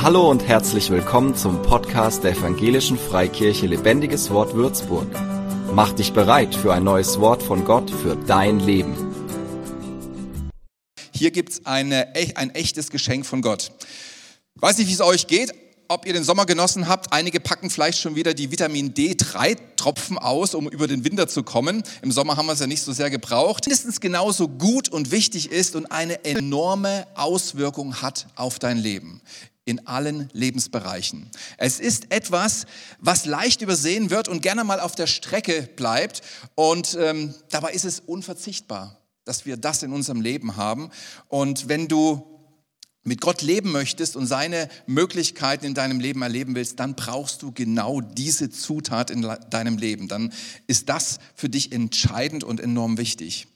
Hallo 0.00 0.30
und 0.30 0.46
herzlich 0.46 0.90
willkommen 0.90 1.34
zum 1.34 1.60
Podcast 1.60 2.22
der 2.22 2.30
Evangelischen 2.30 2.96
Freikirche 2.96 3.66
Lebendiges 3.66 4.30
Wort 4.30 4.54
Würzburg. 4.54 5.08
Mach 5.74 5.92
dich 5.92 6.12
bereit 6.12 6.54
für 6.54 6.72
ein 6.72 6.84
neues 6.84 7.18
Wort 7.18 7.42
von 7.42 7.64
Gott 7.64 7.90
für 7.90 8.14
dein 8.14 8.60
Leben. 8.60 8.94
Hier 11.10 11.32
gibt 11.32 11.50
es 11.50 11.66
ein 11.66 11.90
echtes 11.90 12.90
Geschenk 12.90 13.26
von 13.26 13.42
Gott. 13.42 13.72
Ich 14.54 14.62
weiß 14.62 14.78
nicht, 14.78 14.86
wie 14.86 14.92
es 14.92 15.00
euch 15.00 15.26
geht, 15.26 15.52
ob 15.88 16.06
ihr 16.06 16.12
den 16.12 16.22
Sommer 16.22 16.46
genossen 16.46 16.86
habt. 16.86 17.12
Einige 17.12 17.40
packen 17.40 17.68
vielleicht 17.68 17.98
schon 17.98 18.14
wieder 18.14 18.34
die 18.34 18.52
Vitamin 18.52 18.94
D3-Tropfen 18.94 20.16
aus, 20.16 20.54
um 20.54 20.68
über 20.68 20.86
den 20.86 21.02
Winter 21.02 21.26
zu 21.26 21.42
kommen. 21.42 21.82
Im 22.02 22.12
Sommer 22.12 22.36
haben 22.36 22.46
wir 22.46 22.52
es 22.52 22.60
ja 22.60 22.68
nicht 22.68 22.82
so 22.82 22.92
sehr 22.92 23.10
gebraucht. 23.10 23.66
Mindestens 23.66 23.98
genauso 23.98 24.46
gut 24.46 24.90
und 24.90 25.10
wichtig 25.10 25.50
ist 25.50 25.74
und 25.74 25.86
eine 25.86 26.24
enorme 26.24 27.08
Auswirkung 27.16 28.00
hat 28.00 28.28
auf 28.36 28.60
dein 28.60 28.78
Leben 28.78 29.20
in 29.68 29.86
allen 29.86 30.30
Lebensbereichen. 30.32 31.30
Es 31.58 31.78
ist 31.78 32.10
etwas, 32.10 32.64
was 33.00 33.26
leicht 33.26 33.60
übersehen 33.60 34.08
wird 34.08 34.26
und 34.26 34.40
gerne 34.40 34.64
mal 34.64 34.80
auf 34.80 34.94
der 34.94 35.06
Strecke 35.06 35.68
bleibt. 35.76 36.22
Und 36.54 36.96
ähm, 36.98 37.34
dabei 37.50 37.72
ist 37.72 37.84
es 37.84 38.00
unverzichtbar, 38.00 38.98
dass 39.26 39.44
wir 39.44 39.58
das 39.58 39.82
in 39.82 39.92
unserem 39.92 40.22
Leben 40.22 40.56
haben. 40.56 40.88
Und 41.28 41.68
wenn 41.68 41.86
du 41.86 42.24
mit 43.04 43.20
Gott 43.20 43.42
leben 43.42 43.70
möchtest 43.70 44.16
und 44.16 44.26
seine 44.26 44.70
Möglichkeiten 44.86 45.66
in 45.66 45.74
deinem 45.74 46.00
Leben 46.00 46.22
erleben 46.22 46.54
willst, 46.54 46.80
dann 46.80 46.94
brauchst 46.94 47.42
du 47.42 47.52
genau 47.52 48.00
diese 48.00 48.48
Zutat 48.48 49.10
in 49.10 49.20
deinem 49.50 49.76
Leben. 49.76 50.08
Dann 50.08 50.32
ist 50.66 50.88
das 50.88 51.18
für 51.34 51.50
dich 51.50 51.72
entscheidend 51.72 52.42
und 52.42 52.58
enorm 52.58 52.96
wichtig. 52.96 53.48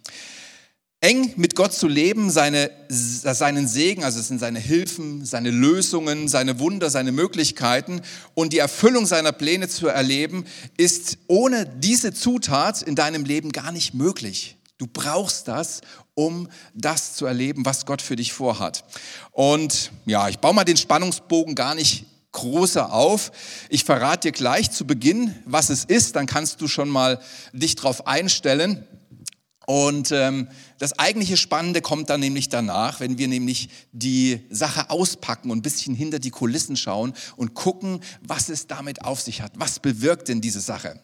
Eng 1.02 1.33
mit 1.34 1.56
Gott 1.56 1.73
zu 1.74 1.88
leben, 1.88 2.30
seine, 2.30 2.70
seinen 2.88 3.66
Segen, 3.66 4.05
also 4.05 4.20
es 4.20 4.29
sind 4.29 4.38
seine 4.38 4.61
Hilfen, 4.61 5.25
seine 5.27 5.51
Lösungen, 5.51 6.28
seine 6.28 6.61
Wunder, 6.61 6.91
seine 6.91 7.11
Möglichkeiten 7.11 8.02
und 8.34 8.52
die 8.52 8.59
Erfüllung 8.59 9.05
seiner 9.05 9.33
Pläne 9.33 9.66
zu 9.69 9.89
erleben, 9.89 10.44
ist 10.77 11.19
ohne 11.27 11.67
diese 11.67 12.14
Zutat 12.14 12.83
in 12.83 12.94
deinem 12.94 13.25
Leben 13.25 13.50
gar 13.50 13.72
nicht 13.72 13.94
möglich. 13.94 14.56
Du 14.78 14.86
brauchst 14.86 15.48
das, 15.48 15.81
um 16.14 16.48
das 16.72 17.16
zu 17.16 17.27
erleben, 17.27 17.66
was 17.66 17.84
Gott 17.84 18.00
für 18.00 18.14
dich 18.14 18.33
vorhat. 18.33 18.84
Und 19.33 19.91
ja, 20.06 20.28
ich 20.28 20.39
baue 20.39 20.55
mal 20.55 20.62
den 20.62 20.77
Spannungsbogen 20.77 21.56
gar 21.56 21.75
nicht 21.75 22.06
großer 22.31 22.92
auf. 22.92 23.33
Ich 23.70 23.83
verrate 23.84 24.28
dir 24.28 24.33
gleich 24.33 24.70
zu 24.70 24.87
Beginn, 24.87 25.34
was 25.47 25.69
es 25.69 25.84
ist, 25.84 26.14
dann 26.14 26.27
kannst 26.27 26.61
du 26.61 26.69
schon 26.69 26.89
mal 26.89 27.20
dich 27.53 27.75
drauf 27.75 28.06
einstellen. 28.06 28.87
Und 29.66 30.10
ähm, 30.12 30.48
das 30.78 30.98
eigentliche 30.98 31.36
Spannende 31.36 31.80
kommt 31.80 32.10
dann 32.10 32.20
nämlich 32.20 32.48
danach, 32.48 33.00
wenn 33.00 33.18
wir 33.18 33.28
nämlich 33.28 33.69
die 33.92 34.41
Sache 34.50 34.91
auspacken 34.91 35.50
und 35.50 35.58
ein 35.58 35.62
bisschen 35.62 35.94
hinter 35.94 36.19
die 36.19 36.30
Kulissen 36.30 36.77
schauen 36.77 37.12
und 37.36 37.54
gucken, 37.54 38.00
was 38.20 38.48
es 38.48 38.66
damit 38.66 39.04
auf 39.04 39.20
sich 39.20 39.42
hat. 39.42 39.52
Was 39.56 39.78
bewirkt 39.78 40.28
denn 40.28 40.41
diese 40.41 40.60
Sache? 40.60 41.00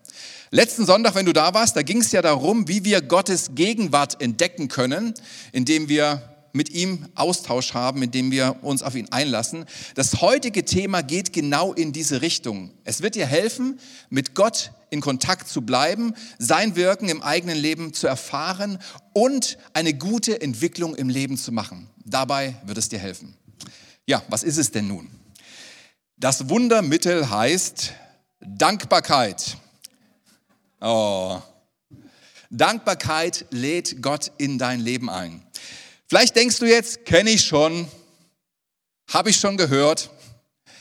Letzten 0.50 0.87
Sonntag, 0.87 1.15
wenn 1.15 1.27
du 1.27 1.33
da 1.33 1.55
warst, 1.55 1.77
da 1.77 1.83
ging 1.83 2.00
es 2.00 2.11
ja 2.12 2.23
darum, 2.23 2.69
wie 2.69 2.84
wir 2.84 3.00
Gottes 3.03 3.50
Gegenwart 3.55 4.20
entdecken 4.20 4.69
können, 4.69 5.15
indem 5.53 5.89
wir 5.89 6.22
mit 6.53 6.70
ihm 6.70 7.06
Austausch 7.15 7.75
haben, 7.75 8.03
indem 8.03 8.31
wir 8.31 8.56
uns 8.62 8.83
auf 8.83 8.95
ihn 8.95 9.09
einlassen. 9.11 9.65
Das 9.95 10.20
heutige 10.20 10.65
Thema 10.65 11.03
geht 11.03 11.33
genau 11.33 11.72
in 11.72 11.93
diese 11.93 12.22
Richtung. 12.22 12.70
Es 12.84 13.03
wird 13.03 13.15
dir 13.15 13.27
helfen, 13.27 13.78
mit 14.11 14.34
Gott 14.34 14.72
in 14.91 15.00
Kontakt 15.00 15.48
zu 15.48 15.62
bleiben, 15.62 16.14
sein 16.39 16.77
Wirken 16.77 17.08
im 17.08 17.22
eigenen 17.22 17.56
Leben 17.56 17.92
zu 17.92 18.06
erfahren 18.06 18.78
und 19.12 19.58
eine 19.72 19.94
gute 19.94 20.41
Entwicklung 20.41 20.94
im 20.94 21.08
Leben 21.08 21.36
zu 21.36 21.53
machen. 21.53 21.89
Dabei 22.05 22.56
wird 22.64 22.78
es 22.78 22.89
dir 22.89 22.98
helfen. 22.98 23.36
Ja, 24.06 24.22
was 24.28 24.42
ist 24.42 24.56
es 24.56 24.70
denn 24.70 24.89
nun? 24.89 25.11
Das 26.16 26.48
Wundermittel 26.48 27.31
heißt 27.31 27.92
Dankbarkeit. 28.41 29.56
Oh. 30.81 31.41
Dankbarkeit 32.50 33.47
lädt 33.50 34.03
Gott 34.03 34.32
in 34.38 34.59
dein 34.59 34.81
Leben 34.81 35.10
ein. 35.10 35.43
Vielleicht 36.06 36.37
denkst 36.37 36.59
du 36.59 36.66
jetzt, 36.66 37.04
kenne 37.04 37.31
ich 37.31 37.44
schon, 37.44 37.87
habe 39.12 39.31
ich 39.31 39.37
schon 39.37 39.56
gehört. 39.56 40.10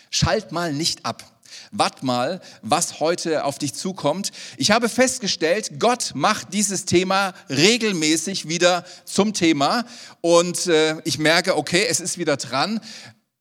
Schalt 0.10 0.52
mal 0.52 0.72
nicht 0.72 1.06
ab. 1.06 1.37
Wart 1.72 2.04
mal, 2.04 2.42
was 2.62 3.00
heute 3.00 3.44
auf 3.44 3.58
dich 3.58 3.74
zukommt. 3.74 4.32
Ich 4.58 4.72
habe 4.72 4.90
festgestellt, 4.90 5.80
Gott 5.80 6.12
macht 6.16 6.54
dieses 6.54 6.86
Thema 6.86 7.34
regelmäßig 7.50 8.48
wieder 8.48 8.86
zum 9.06 9.34
Thema 9.34 9.86
und 10.22 10.68
äh, 10.68 11.00
ich 11.04 11.20
merke, 11.20 11.58
okay, 11.58 11.86
es 11.90 12.00
ist 12.00 12.18
wieder 12.18 12.38
dran. 12.38 12.80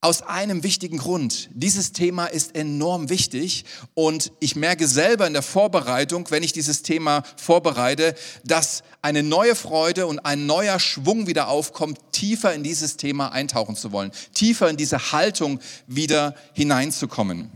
Aus 0.03 0.22
einem 0.22 0.62
wichtigen 0.62 0.99
Grund. 0.99 1.49
Dieses 1.53 1.93
Thema 1.93 2.27
ist 2.27 2.55
enorm 2.55 3.09
wichtig 3.09 3.65
und 3.94 4.31
ich 4.41 4.55
merke 4.55 4.87
selber 4.87 5.27
in 5.27 5.33
der 5.33 5.43
Vorbereitung, 5.43 6.31
wenn 6.31 6.43
ich 6.43 6.53
dieses 6.53 6.83
Thema 6.83 7.23
vorbereite, 7.37 8.15
dass 8.44 8.84
eine 9.03 9.23
neue 9.23 9.56
Freude 9.56 10.06
und 10.06 10.21
ein 10.21 10.47
neuer 10.47 10.78
Schwung 10.78 11.27
wieder 11.27 11.49
aufkommt, 11.49 11.99
tiefer 12.12 12.55
in 12.55 12.62
dieses 12.62 12.99
Thema 12.99 13.33
eintauchen 13.33 13.75
zu 13.75 13.91
wollen, 13.91 14.12
tiefer 14.34 14.69
in 14.69 14.77
diese 14.77 15.12
Haltung 15.12 15.61
wieder 15.87 16.34
hineinzukommen. 16.53 17.50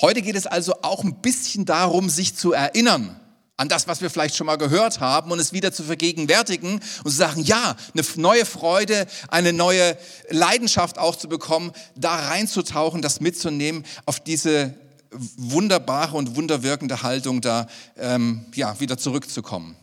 Heute 0.00 0.22
geht 0.22 0.36
es 0.36 0.46
also 0.46 0.74
auch 0.82 1.04
ein 1.04 1.20
bisschen 1.20 1.64
darum, 1.64 2.08
sich 2.10 2.34
zu 2.36 2.52
erinnern 2.52 3.20
an 3.56 3.68
das, 3.68 3.86
was 3.86 4.00
wir 4.00 4.10
vielleicht 4.10 4.34
schon 4.36 4.46
mal 4.46 4.56
gehört 4.56 5.00
haben 5.00 5.30
und 5.30 5.38
es 5.38 5.52
wieder 5.52 5.72
zu 5.72 5.84
vergegenwärtigen 5.84 6.80
und 7.04 7.10
zu 7.10 7.16
sagen, 7.16 7.42
ja, 7.42 7.76
eine 7.94 8.04
neue 8.16 8.44
Freude, 8.44 9.06
eine 9.28 9.52
neue 9.52 9.96
Leidenschaft 10.28 10.98
auch 10.98 11.14
zu 11.14 11.28
bekommen, 11.28 11.72
da 11.94 12.16
reinzutauchen, 12.16 13.00
das 13.00 13.20
mitzunehmen, 13.20 13.84
auf 14.06 14.18
diese 14.18 14.74
wunderbare 15.36 16.16
und 16.16 16.34
wunderwirkende 16.34 17.02
Haltung 17.02 17.40
da 17.40 17.68
ähm, 17.96 18.46
ja, 18.54 18.80
wieder 18.80 18.98
zurückzukommen. 18.98 19.76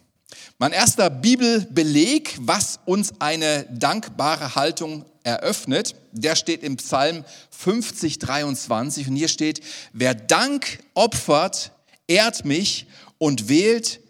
Mein 0.58 0.72
erster 0.72 1.09
Bibelbeleg, 1.09 2.38
was 2.40 2.80
uns 2.86 3.19
eine 3.19 3.66
dankbare 3.66 4.56
Haltung 4.56 5.06
eröffnet, 5.24 5.96
der 6.12 6.36
steht 6.36 6.64
im 6.64 6.78
Psalm 6.78 7.24
50, 7.52 8.19
23 8.19 9.08
und 9.08 9.16
hier 9.16 9.28
steht, 9.28 9.62
wer 9.94 10.14
Dank 10.14 10.80
opfert, 10.94 11.72
ehrt 12.08 12.46
mich 12.46 12.88
und 13.18 13.50
wählt 13.50 14.02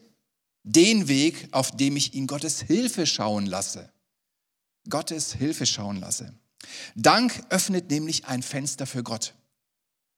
den 0.64 1.08
Weg, 1.08 1.48
auf 1.52 1.72
dem 1.72 1.98
ich 1.98 2.14
ihn 2.14 2.28
Gottes 2.28 2.62
Hilfe 2.62 3.06
schauen 3.06 3.46
lasse. 3.46 3.90
Gottes 4.90 5.34
Hilfe 5.34 5.66
schauen 5.66 6.00
lasse. 6.00 6.34
Dank 6.96 7.44
öffnet 7.50 7.90
nämlich 7.90 8.26
ein 8.26 8.44
Fenster 8.44 8.86
für 8.86 9.04
Gott. 9.04 9.34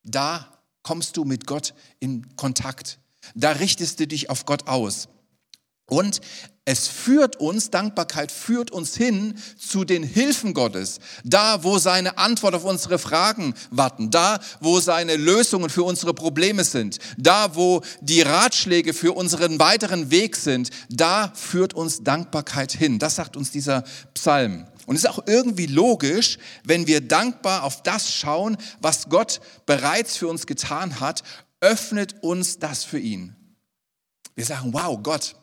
Da 0.03 0.62
kommst 0.84 1.18
du 1.18 1.24
mit 1.25 1.47
Gott 1.47 1.74
in 2.00 2.36
Kontakt. 2.36 3.00
Da 3.36 3.52
richtest 3.52 4.00
du 4.00 4.08
dich 4.08 4.30
auf 4.30 4.46
Gott 4.46 4.68
aus. 4.68 5.08
Und 5.88 6.21
es 6.66 6.88
führt 6.88 7.35
uns, 7.35 7.71
Dankbarkeit 7.71 8.31
führt 8.31 8.71
uns 8.71 8.95
hin 8.95 9.38
zu 9.57 9.83
den 9.83 10.01
Hilfen 10.01 10.53
Gottes. 10.53 10.99
Da, 11.25 11.61
wo 11.63 11.77
seine 11.77 12.17
Antwort 12.17 12.55
auf 12.55 12.63
unsere 12.63 12.99
Fragen 12.99 13.53
warten. 13.69 14.09
Da, 14.09 14.39
wo 14.61 14.79
seine 14.79 15.17
Lösungen 15.17 15.69
für 15.69 15.83
unsere 15.83 16.13
Probleme 16.13 16.63
sind. 16.63 16.99
Da, 17.17 17.55
wo 17.55 17.81
die 17.99 18.21
Ratschläge 18.21 18.94
für 18.94 19.11
unseren 19.11 19.59
weiteren 19.59 20.09
Weg 20.09 20.38
sind. 20.38 20.69
Da 20.89 21.33
führt 21.35 21.73
uns 21.73 22.03
Dankbarkeit 22.03 22.71
hin. 22.71 22.97
Das 22.97 23.15
sagt 23.15 23.35
uns 23.35 23.51
dieser 23.51 23.83
Psalm. 24.13 24.65
Und 24.85 24.95
es 24.95 25.03
ist 25.03 25.09
auch 25.09 25.23
irgendwie 25.27 25.67
logisch, 25.67 26.38
wenn 26.63 26.88
wir 26.88 27.01
dankbar 27.01 27.63
auf 27.63 27.83
das 27.83 28.13
schauen, 28.13 28.57
was 28.79 29.09
Gott 29.09 29.41
bereits 29.65 30.15
für 30.15 30.27
uns 30.29 30.47
getan 30.47 31.01
hat, 31.01 31.23
öffnet 31.59 32.15
uns 32.21 32.59
das 32.59 32.85
für 32.85 33.00
ihn. 33.00 33.35
Wir 34.35 34.45
sagen, 34.45 34.73
wow, 34.73 34.97
Gott, 35.01 35.35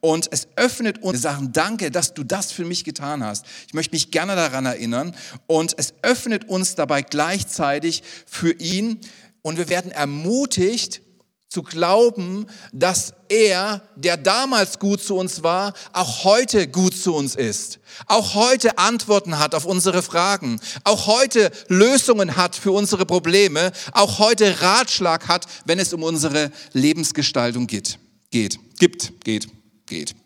und 0.00 0.28
es 0.30 0.48
öffnet 0.56 1.02
uns, 1.02 1.14
wir 1.14 1.20
sagen, 1.20 1.52
danke, 1.52 1.90
dass 1.90 2.12
du 2.12 2.22
das 2.22 2.52
für 2.52 2.64
mich 2.64 2.84
getan 2.84 3.24
hast. 3.24 3.46
Ich 3.66 3.74
möchte 3.74 3.94
mich 3.94 4.10
gerne 4.10 4.36
daran 4.36 4.66
erinnern. 4.66 5.14
Und 5.46 5.74
es 5.78 5.94
öffnet 6.02 6.48
uns 6.48 6.74
dabei 6.74 7.02
gleichzeitig 7.02 8.02
für 8.26 8.52
ihn. 8.52 9.00
Und 9.42 9.56
wir 9.56 9.68
werden 9.68 9.90
ermutigt 9.90 11.00
zu 11.48 11.62
glauben, 11.62 12.46
dass 12.72 13.14
er, 13.28 13.82
der 13.96 14.16
damals 14.16 14.80
gut 14.80 15.00
zu 15.00 15.16
uns 15.16 15.42
war, 15.42 15.72
auch 15.92 16.24
heute 16.24 16.66
gut 16.66 16.96
zu 16.96 17.14
uns 17.14 17.36
ist. 17.36 17.78
Auch 18.06 18.34
heute 18.34 18.76
Antworten 18.76 19.38
hat 19.38 19.54
auf 19.54 19.64
unsere 19.64 20.02
Fragen. 20.02 20.60
Auch 20.82 21.06
heute 21.06 21.50
Lösungen 21.68 22.36
hat 22.36 22.56
für 22.56 22.72
unsere 22.72 23.06
Probleme. 23.06 23.72
Auch 23.92 24.18
heute 24.18 24.60
Ratschlag 24.60 25.28
hat, 25.28 25.46
wenn 25.64 25.78
es 25.78 25.94
um 25.94 26.02
unsere 26.02 26.50
Lebensgestaltung 26.72 27.66
geht 27.66 27.98
geht, 28.34 28.58
gibt, 28.80 29.24
geht, 29.24 29.46
geht. 29.86 30.16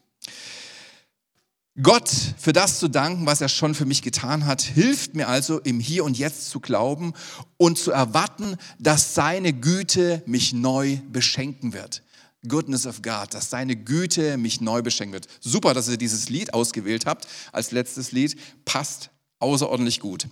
Gott 1.82 2.10
für 2.38 2.54
das 2.54 2.78
zu 2.78 2.88
danken, 2.88 3.26
was 3.26 3.42
er 3.42 3.50
schon 3.50 3.74
für 3.74 3.84
mich 3.84 4.00
getan 4.00 4.46
hat, 4.46 4.62
hilft 4.62 5.14
mir 5.14 5.28
also 5.28 5.60
im 5.60 5.78
Hier 5.78 6.04
und 6.04 6.16
Jetzt 6.16 6.48
zu 6.48 6.58
glauben 6.58 7.12
und 7.58 7.76
zu 7.76 7.90
erwarten, 7.90 8.56
dass 8.78 9.14
seine 9.14 9.52
Güte 9.52 10.22
mich 10.24 10.54
neu 10.54 11.00
beschenken 11.12 11.74
wird. 11.74 12.02
Goodness 12.48 12.86
of 12.86 13.02
God, 13.02 13.34
dass 13.34 13.50
seine 13.50 13.76
Güte 13.76 14.38
mich 14.38 14.62
neu 14.62 14.80
beschenken 14.80 15.12
wird. 15.12 15.28
Super, 15.40 15.74
dass 15.74 15.88
ihr 15.88 15.98
dieses 15.98 16.30
Lied 16.30 16.54
ausgewählt 16.54 17.04
habt 17.04 17.28
als 17.52 17.72
letztes 17.72 18.10
Lied, 18.10 18.40
passt 18.64 19.10
außerordentlich 19.38 20.00
gut. 20.00 20.28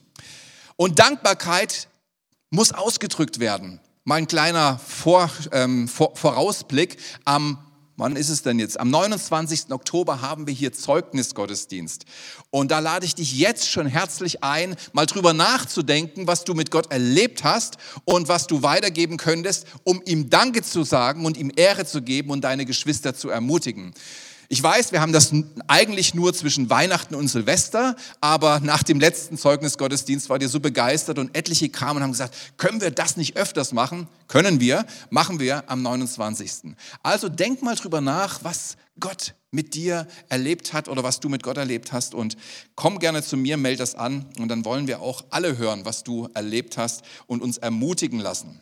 Und 0.76 0.98
Dankbarkeit 0.98 1.88
muss 2.48 2.72
ausgedrückt 2.72 3.38
werden. 3.38 3.80
Mein 4.08 4.28
kleiner 4.28 4.78
Vor, 4.78 5.28
ähm, 5.50 5.88
Vor, 5.88 6.14
Vorausblick 6.14 6.96
am 7.24 7.58
Wann 7.98 8.14
ist 8.14 8.28
es 8.28 8.42
denn 8.42 8.58
jetzt? 8.58 8.78
Am 8.78 8.90
29. 8.90 9.72
Oktober 9.72 10.20
haben 10.20 10.46
wir 10.46 10.52
hier 10.52 10.72
Zeugnisgottesdienst. 10.72 12.04
Und 12.50 12.70
da 12.70 12.80
lade 12.80 13.06
ich 13.06 13.14
dich 13.14 13.36
jetzt 13.38 13.70
schon 13.70 13.86
herzlich 13.86 14.44
ein, 14.44 14.76
mal 14.92 15.06
drüber 15.06 15.32
nachzudenken, 15.32 16.26
was 16.26 16.44
du 16.44 16.52
mit 16.52 16.70
Gott 16.70 16.92
erlebt 16.92 17.42
hast 17.42 17.78
und 18.04 18.28
was 18.28 18.46
du 18.46 18.62
weitergeben 18.62 19.16
könntest, 19.16 19.66
um 19.82 20.02
ihm 20.04 20.28
Danke 20.28 20.62
zu 20.62 20.84
sagen 20.84 21.24
und 21.24 21.38
ihm 21.38 21.50
Ehre 21.56 21.86
zu 21.86 22.02
geben 22.02 22.30
und 22.30 22.42
deine 22.42 22.66
Geschwister 22.66 23.14
zu 23.14 23.30
ermutigen. 23.30 23.94
Ich 24.48 24.62
weiß, 24.62 24.92
wir 24.92 25.00
haben 25.00 25.12
das 25.12 25.32
eigentlich 25.66 26.14
nur 26.14 26.32
zwischen 26.32 26.70
Weihnachten 26.70 27.14
und 27.14 27.28
Silvester, 27.28 27.96
aber 28.20 28.60
nach 28.60 28.82
dem 28.82 29.00
letzten 29.00 29.36
Zeugnisgottesdienst 29.36 30.28
war 30.28 30.40
ihr 30.40 30.48
so 30.48 30.60
begeistert 30.60 31.18
und 31.18 31.36
etliche 31.36 31.68
kamen 31.68 31.96
und 31.96 32.02
haben 32.04 32.12
gesagt, 32.12 32.34
können 32.56 32.80
wir 32.80 32.90
das 32.90 33.16
nicht 33.16 33.36
öfters 33.36 33.72
machen? 33.72 34.06
Können 34.28 34.60
wir, 34.60 34.86
machen 35.10 35.40
wir 35.40 35.68
am 35.68 35.82
29. 35.82 36.74
Also 37.02 37.28
denk 37.28 37.62
mal 37.62 37.74
drüber 37.74 38.00
nach, 38.00 38.44
was 38.44 38.76
Gott 39.00 39.34
mit 39.50 39.74
dir 39.74 40.06
erlebt 40.28 40.72
hat 40.72 40.88
oder 40.88 41.02
was 41.02 41.20
du 41.20 41.28
mit 41.28 41.42
Gott 41.42 41.56
erlebt 41.56 41.92
hast 41.92 42.14
und 42.14 42.36
komm 42.76 42.98
gerne 42.98 43.22
zu 43.22 43.36
mir, 43.36 43.56
melde 43.56 43.78
das 43.78 43.94
an 43.94 44.26
und 44.38 44.48
dann 44.48 44.64
wollen 44.64 44.86
wir 44.86 45.00
auch 45.00 45.24
alle 45.30 45.58
hören, 45.58 45.84
was 45.84 46.04
du 46.04 46.28
erlebt 46.34 46.76
hast 46.78 47.02
und 47.26 47.42
uns 47.42 47.58
ermutigen 47.58 48.20
lassen. 48.20 48.60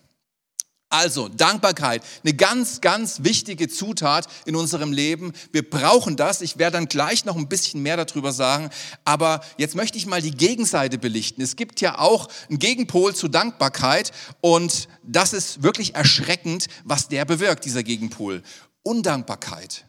Also 0.95 1.27
Dankbarkeit, 1.27 2.05
eine 2.23 2.35
ganz, 2.35 2.81
ganz 2.81 3.25
wichtige 3.25 3.69
Zutat 3.69 4.29
in 4.45 4.55
unserem 4.55 4.93
Leben. 4.93 5.33
Wir 5.51 5.69
brauchen 5.69 6.17
das. 6.17 6.41
Ich 6.41 6.57
werde 6.57 6.75
dann 6.75 6.87
gleich 6.87 7.25
noch 7.25 7.35
ein 7.35 7.49
bisschen 7.49 7.83
mehr 7.83 7.97
darüber 7.97 8.31
sagen. 8.31 8.71
Aber 9.05 9.41
jetzt 9.59 9.75
möchte 9.75 9.99
ich 9.99 10.07
mal 10.07 10.23
die 10.23 10.31
Gegenseite 10.31 10.97
belichten. 10.97 11.43
Es 11.43 11.57
gibt 11.57 11.81
ja 11.81 11.99
auch 11.99 12.29
einen 12.49 12.61
Gegenpol 12.61 13.13
zu 13.13 13.27
Dankbarkeit 13.27 14.13
und 14.41 14.87
das 15.03 15.33
ist 15.33 15.65
wirklich 15.65 15.97
erschreckend, 15.97 16.69
was 16.85 17.09
der 17.09 17.25
bewirkt, 17.25 17.65
dieser 17.65 17.83
Gegenpol. 17.83 18.45
Undankbarkeit. 18.85 19.87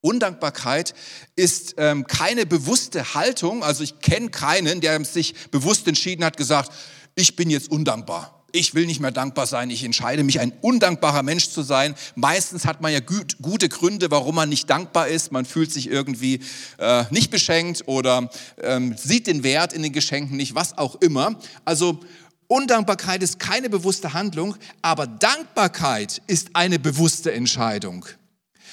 Undankbarkeit 0.00 0.94
ist 1.34 1.74
ähm, 1.76 2.06
keine 2.06 2.46
bewusste 2.46 3.12
Haltung. 3.12 3.62
Also 3.62 3.84
ich 3.84 3.98
kenne 3.98 4.30
keinen, 4.30 4.80
der 4.80 5.04
sich 5.04 5.34
bewusst 5.50 5.86
entschieden 5.86 6.24
hat, 6.24 6.38
gesagt, 6.38 6.72
ich 7.14 7.36
bin 7.36 7.50
jetzt 7.50 7.70
undankbar 7.70 8.35
ich 8.52 8.74
will 8.74 8.86
nicht 8.86 9.00
mehr 9.00 9.10
dankbar 9.10 9.46
sein, 9.46 9.70
ich 9.70 9.84
entscheide 9.84 10.24
mich, 10.24 10.40
ein 10.40 10.52
undankbarer 10.60 11.22
Mensch 11.22 11.50
zu 11.50 11.62
sein. 11.62 11.94
Meistens 12.14 12.64
hat 12.64 12.80
man 12.80 12.92
ja 12.92 13.00
gut, 13.00 13.36
gute 13.42 13.68
Gründe, 13.68 14.10
warum 14.10 14.36
man 14.36 14.48
nicht 14.48 14.70
dankbar 14.70 15.08
ist. 15.08 15.32
Man 15.32 15.44
fühlt 15.44 15.72
sich 15.72 15.90
irgendwie 15.90 16.40
äh, 16.78 17.04
nicht 17.10 17.30
beschenkt 17.30 17.82
oder 17.86 18.30
ähm, 18.62 18.96
sieht 18.96 19.26
den 19.26 19.42
Wert 19.42 19.72
in 19.72 19.82
den 19.82 19.92
Geschenken 19.92 20.36
nicht, 20.36 20.54
was 20.54 20.78
auch 20.78 20.96
immer. 20.96 21.38
Also 21.64 22.00
Undankbarkeit 22.48 23.22
ist 23.22 23.38
keine 23.38 23.68
bewusste 23.68 24.12
Handlung, 24.12 24.56
aber 24.80 25.06
Dankbarkeit 25.06 26.22
ist 26.26 26.50
eine 26.54 26.78
bewusste 26.78 27.32
Entscheidung. 27.32 28.06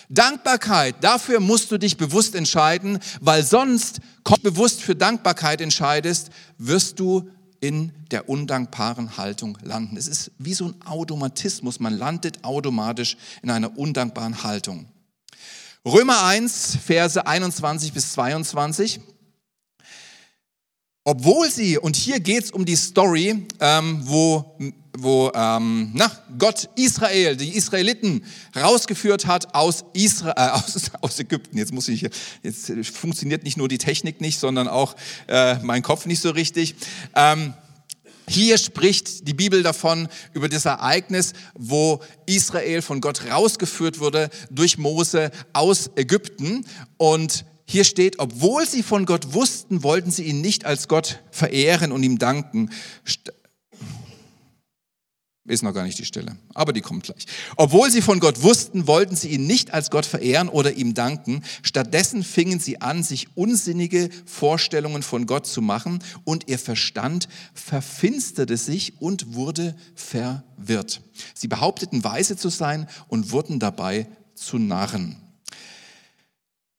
Dankbarkeit, 0.10 0.96
dafür 1.02 1.40
musst 1.40 1.72
du 1.72 1.80
dich 1.80 1.98
bewusst 1.98 2.36
entscheiden, 2.36 3.00
weil 3.20 3.44
sonst, 3.44 4.00
bewusst 4.44 4.82
für 4.82 4.96
Dankbarkeit 4.96 5.60
entscheidest, 5.60 6.30
wirst 6.58 7.00
du 7.00 7.30
in 7.64 7.94
der 8.12 8.28
undankbaren 8.28 9.16
Haltung 9.16 9.58
landen. 9.62 9.96
Es 9.96 10.10
ist 10.10 10.32
wie 10.38 10.54
so 10.54 10.66
ein 10.66 10.82
Automatismus. 10.86 11.80
Man 11.80 11.98
landet 11.98 12.44
automatisch 12.44 13.16
in 13.42 13.50
einer 13.50 13.78
undankbaren 13.78 14.44
Haltung. 14.44 14.86
Römer 15.86 16.26
1, 16.26 16.80
Verse 16.86 17.26
21 17.26 17.94
bis 17.94 18.12
22. 18.12 19.00
Obwohl 21.06 21.50
sie, 21.50 21.78
und 21.78 21.96
hier 21.96 22.20
geht 22.20 22.44
es 22.44 22.52
um 22.52 22.66
die 22.66 22.76
Story, 22.76 23.48
ähm, 23.62 24.02
wo, 24.04 24.58
wo 24.98 25.32
ähm, 25.34 25.92
na, 25.94 26.12
Gott 26.38 26.70
Israel, 26.76 27.36
die 27.36 27.56
Israeliten 27.56 28.24
rausgeführt 28.56 29.26
hat 29.26 29.56
aus, 29.56 29.86
Israel, 29.94 30.34
äh, 30.38 30.50
aus, 30.52 30.92
aus 31.02 31.20
Ägypten. 31.20 31.58
Jetzt 31.58 31.74
muss 31.74 31.88
ich, 31.88 32.08
jetzt 32.44 32.72
funktioniert 32.92 33.44
nicht 33.44 33.58
nur 33.58 33.68
die 33.68 33.78
Technik 33.78 34.22
nicht, 34.22 34.40
sondern 34.40 34.68
auch 34.68 34.96
äh, 35.28 35.56
mein 35.64 35.82
Kopf 35.82 36.06
nicht 36.06 36.22
so 36.22 36.30
richtig. 36.30 36.76
Ähm, 37.16 37.54
hier 38.28 38.58
spricht 38.58 39.28
die 39.28 39.34
Bibel 39.34 39.64
davon, 39.64 40.08
über 40.34 40.48
das 40.48 40.66
Ereignis, 40.66 41.34
wo 41.56 42.00
Israel 42.26 42.82
von 42.82 43.02
Gott 43.02 43.30
rausgeführt 43.30 44.00
wurde 44.00 44.30
durch 44.50 44.78
Mose 44.78 45.32
aus 45.52 45.92
Ägypten. 45.96 46.66
Und 46.98 47.46
hier 47.66 47.84
steht, 47.84 48.20
obwohl 48.20 48.66
sie 48.66 48.84
von 48.84 49.06
Gott 49.06 49.34
wussten, 49.34 49.84
wollten 49.84 50.12
sie 50.12 50.24
ihn 50.24 50.42
nicht 50.42 50.66
als 50.66 50.88
Gott 50.88 51.20
verehren 51.32 51.92
und 51.92 52.04
ihm 52.04 52.18
danken. 52.18 52.70
Ist 55.54 55.62
noch 55.62 55.76
gar 55.76 55.84
nicht 55.84 56.00
die 56.00 56.06
Stelle, 56.06 56.36
aber 56.56 56.74
die 56.74 56.82
kommt 56.82 57.04
gleich. 57.04 57.28
Obwohl 57.58 57.92
sie 57.92 58.02
von 58.02 58.20
Gott 58.20 58.42
wussten, 58.42 58.88
wollten 58.88 59.16
sie 59.16 59.28
ihn 59.28 59.46
nicht 59.46 59.72
als 59.72 59.92
Gott 59.92 60.04
verehren 60.04 60.50
oder 60.50 60.74
ihm 60.74 60.96
danken. 60.96 61.44
Stattdessen 61.62 62.24
fingen 62.24 62.60
sie 62.60 62.82
an, 62.82 63.04
sich 63.04 63.38
unsinnige 63.38 64.10
Vorstellungen 64.26 65.04
von 65.04 65.28
Gott 65.28 65.46
zu 65.46 65.62
machen 65.62 66.00
und 66.24 66.48
ihr 66.48 66.58
Verstand 66.58 67.28
verfinsterte 67.54 68.58
sich 68.58 69.00
und 69.00 69.36
wurde 69.36 69.76
verwirrt. 69.94 71.02
Sie 71.36 71.48
behaupteten 71.48 72.04
weise 72.04 72.36
zu 72.36 72.50
sein 72.50 72.88
und 73.08 73.32
wurden 73.32 73.60
dabei 73.60 74.08
zu 74.34 74.58
Narren. 74.58 75.18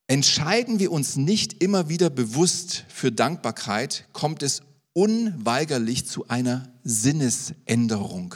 Entscheiden 0.08 0.80
wir 0.80 0.90
uns 0.90 1.14
nicht 1.14 1.62
immer 1.62 1.88
wieder 1.88 2.10
bewusst 2.10 2.86
für 2.88 3.12
Dankbarkeit, 3.12 4.08
kommt 4.12 4.42
es 4.42 4.62
unweigerlich 4.94 6.06
zu 6.06 6.26
einer 6.26 6.72
Sinnesänderung. 6.82 8.34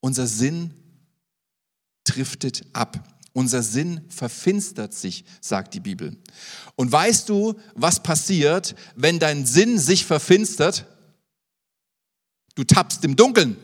Unser 0.00 0.26
Sinn 0.26 0.74
driftet 2.04 2.64
ab. 2.72 3.18
Unser 3.32 3.62
Sinn 3.62 4.00
verfinstert 4.08 4.94
sich, 4.94 5.24
sagt 5.40 5.74
die 5.74 5.80
Bibel. 5.80 6.16
Und 6.74 6.90
weißt 6.90 7.28
du, 7.28 7.54
was 7.74 8.02
passiert, 8.02 8.74
wenn 8.96 9.18
dein 9.18 9.46
Sinn 9.46 9.78
sich 9.78 10.04
verfinstert? 10.04 10.86
Du 12.54 12.64
tappst 12.64 13.04
im 13.04 13.14
Dunkeln. 13.14 13.56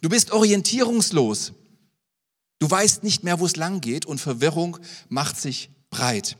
Du 0.00 0.08
bist 0.08 0.32
orientierungslos. 0.32 1.52
Du 2.58 2.70
weißt 2.70 3.02
nicht 3.02 3.24
mehr, 3.24 3.40
wo 3.40 3.46
es 3.46 3.56
lang 3.56 3.80
geht 3.80 4.06
und 4.06 4.18
Verwirrung 4.18 4.78
macht 5.08 5.38
sich 5.38 5.68
breit. 5.90 6.38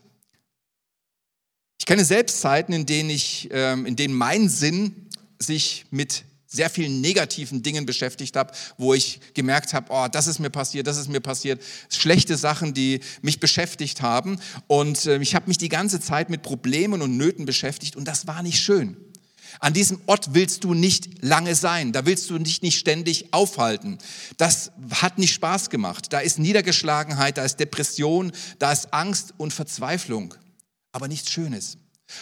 Ich 1.78 1.86
kenne 1.86 2.04
selbst 2.04 2.40
Zeiten, 2.40 2.72
in 2.72 2.86
denen, 2.86 3.10
ich, 3.10 3.48
ähm, 3.50 3.84
in 3.84 3.96
denen 3.96 4.14
mein 4.14 4.48
Sinn 4.48 5.10
sich 5.38 5.84
mit 5.90 6.24
sehr 6.54 6.70
vielen 6.70 7.00
negativen 7.00 7.62
Dingen 7.62 7.86
beschäftigt 7.86 8.36
habe, 8.36 8.52
wo 8.78 8.94
ich 8.94 9.20
gemerkt 9.34 9.74
habe, 9.74 9.86
oh, 9.90 10.06
das 10.10 10.26
ist 10.26 10.38
mir 10.38 10.50
passiert, 10.50 10.86
das 10.86 10.96
ist 10.96 11.08
mir 11.08 11.20
passiert, 11.20 11.62
schlechte 11.88 12.36
Sachen, 12.36 12.74
die 12.74 13.00
mich 13.22 13.40
beschäftigt 13.40 14.02
haben. 14.02 14.38
Und 14.66 15.06
äh, 15.06 15.18
ich 15.18 15.34
habe 15.34 15.48
mich 15.48 15.58
die 15.58 15.68
ganze 15.68 16.00
Zeit 16.00 16.30
mit 16.30 16.42
Problemen 16.42 17.02
und 17.02 17.16
Nöten 17.16 17.44
beschäftigt 17.44 17.96
und 17.96 18.06
das 18.06 18.26
war 18.26 18.42
nicht 18.42 18.62
schön. 18.62 18.96
An 19.60 19.72
diesem 19.72 20.00
Ort 20.06 20.34
willst 20.34 20.64
du 20.64 20.74
nicht 20.74 21.22
lange 21.22 21.54
sein, 21.54 21.92
da 21.92 22.06
willst 22.06 22.28
du 22.30 22.38
dich 22.38 22.62
nicht 22.62 22.78
ständig 22.78 23.32
aufhalten. 23.32 23.98
Das 24.36 24.72
hat 24.90 25.18
nicht 25.18 25.32
Spaß 25.32 25.70
gemacht. 25.70 26.12
Da 26.12 26.20
ist 26.20 26.38
Niedergeschlagenheit, 26.38 27.38
da 27.38 27.44
ist 27.44 27.60
Depression, 27.60 28.32
da 28.58 28.72
ist 28.72 28.92
Angst 28.92 29.34
und 29.36 29.52
Verzweiflung, 29.52 30.34
aber 30.92 31.08
nichts 31.08 31.30
Schönes. 31.30 31.78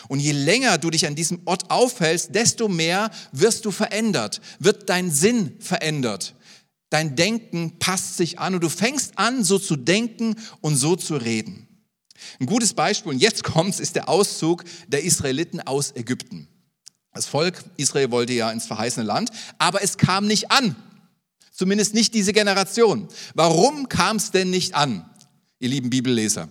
Und 0.09 0.21
je 0.21 0.33
länger 0.33 0.79
du 0.79 0.91
dich 0.91 1.07
an 1.07 1.15
diesem 1.15 1.41
Ort 1.45 1.71
aufhältst, 1.71 2.35
desto 2.35 2.69
mehr 2.69 3.11
wirst 3.33 3.65
du 3.65 3.71
verändert, 3.71 4.41
wird 4.59 4.89
dein 4.89 5.11
Sinn 5.11 5.57
verändert. 5.59 6.35
Dein 6.91 7.17
Denken 7.17 7.79
passt 7.79 8.17
sich 8.17 8.39
an 8.39 8.55
und 8.55 8.63
du 8.63 8.69
fängst 8.69 9.19
an, 9.19 9.45
so 9.45 9.59
zu 9.59 9.77
denken 9.77 10.37
und 10.61 10.77
so 10.77 10.95
zu 10.95 11.17
reden. 11.17 11.67
Ein 12.39 12.47
gutes 12.47 12.75
Beispiel, 12.75 13.13
und 13.13 13.19
jetzt 13.19 13.45
kommt's, 13.45 13.81
ist 13.81 13.97
der 13.97 14.09
Auszug 14.09 14.65
der 14.89 15.03
Israeliten 15.03 15.61
aus 15.61 15.93
Ägypten. 15.97 16.49
Das 17.15 17.27
Volk 17.27 17.63
Israel 17.77 18.11
wollte 18.11 18.33
ja 18.33 18.51
ins 18.51 18.67
verheißene 18.67 19.05
Land, 19.05 19.31
aber 19.59 19.83
es 19.83 19.99
kam 19.99 20.27
nicht 20.27 20.51
an. 20.51 20.77
Zumindest 21.51 21.93
nicht 21.95 22.15
diese 22.15 22.33
Generation. 22.33 23.09
Warum 23.35 23.89
kam 23.89 24.17
es 24.17 24.31
denn 24.31 24.49
nicht 24.49 24.75
an, 24.75 25.05
ihr 25.59 25.69
lieben 25.69 25.91
Bibelleser? 25.91 26.49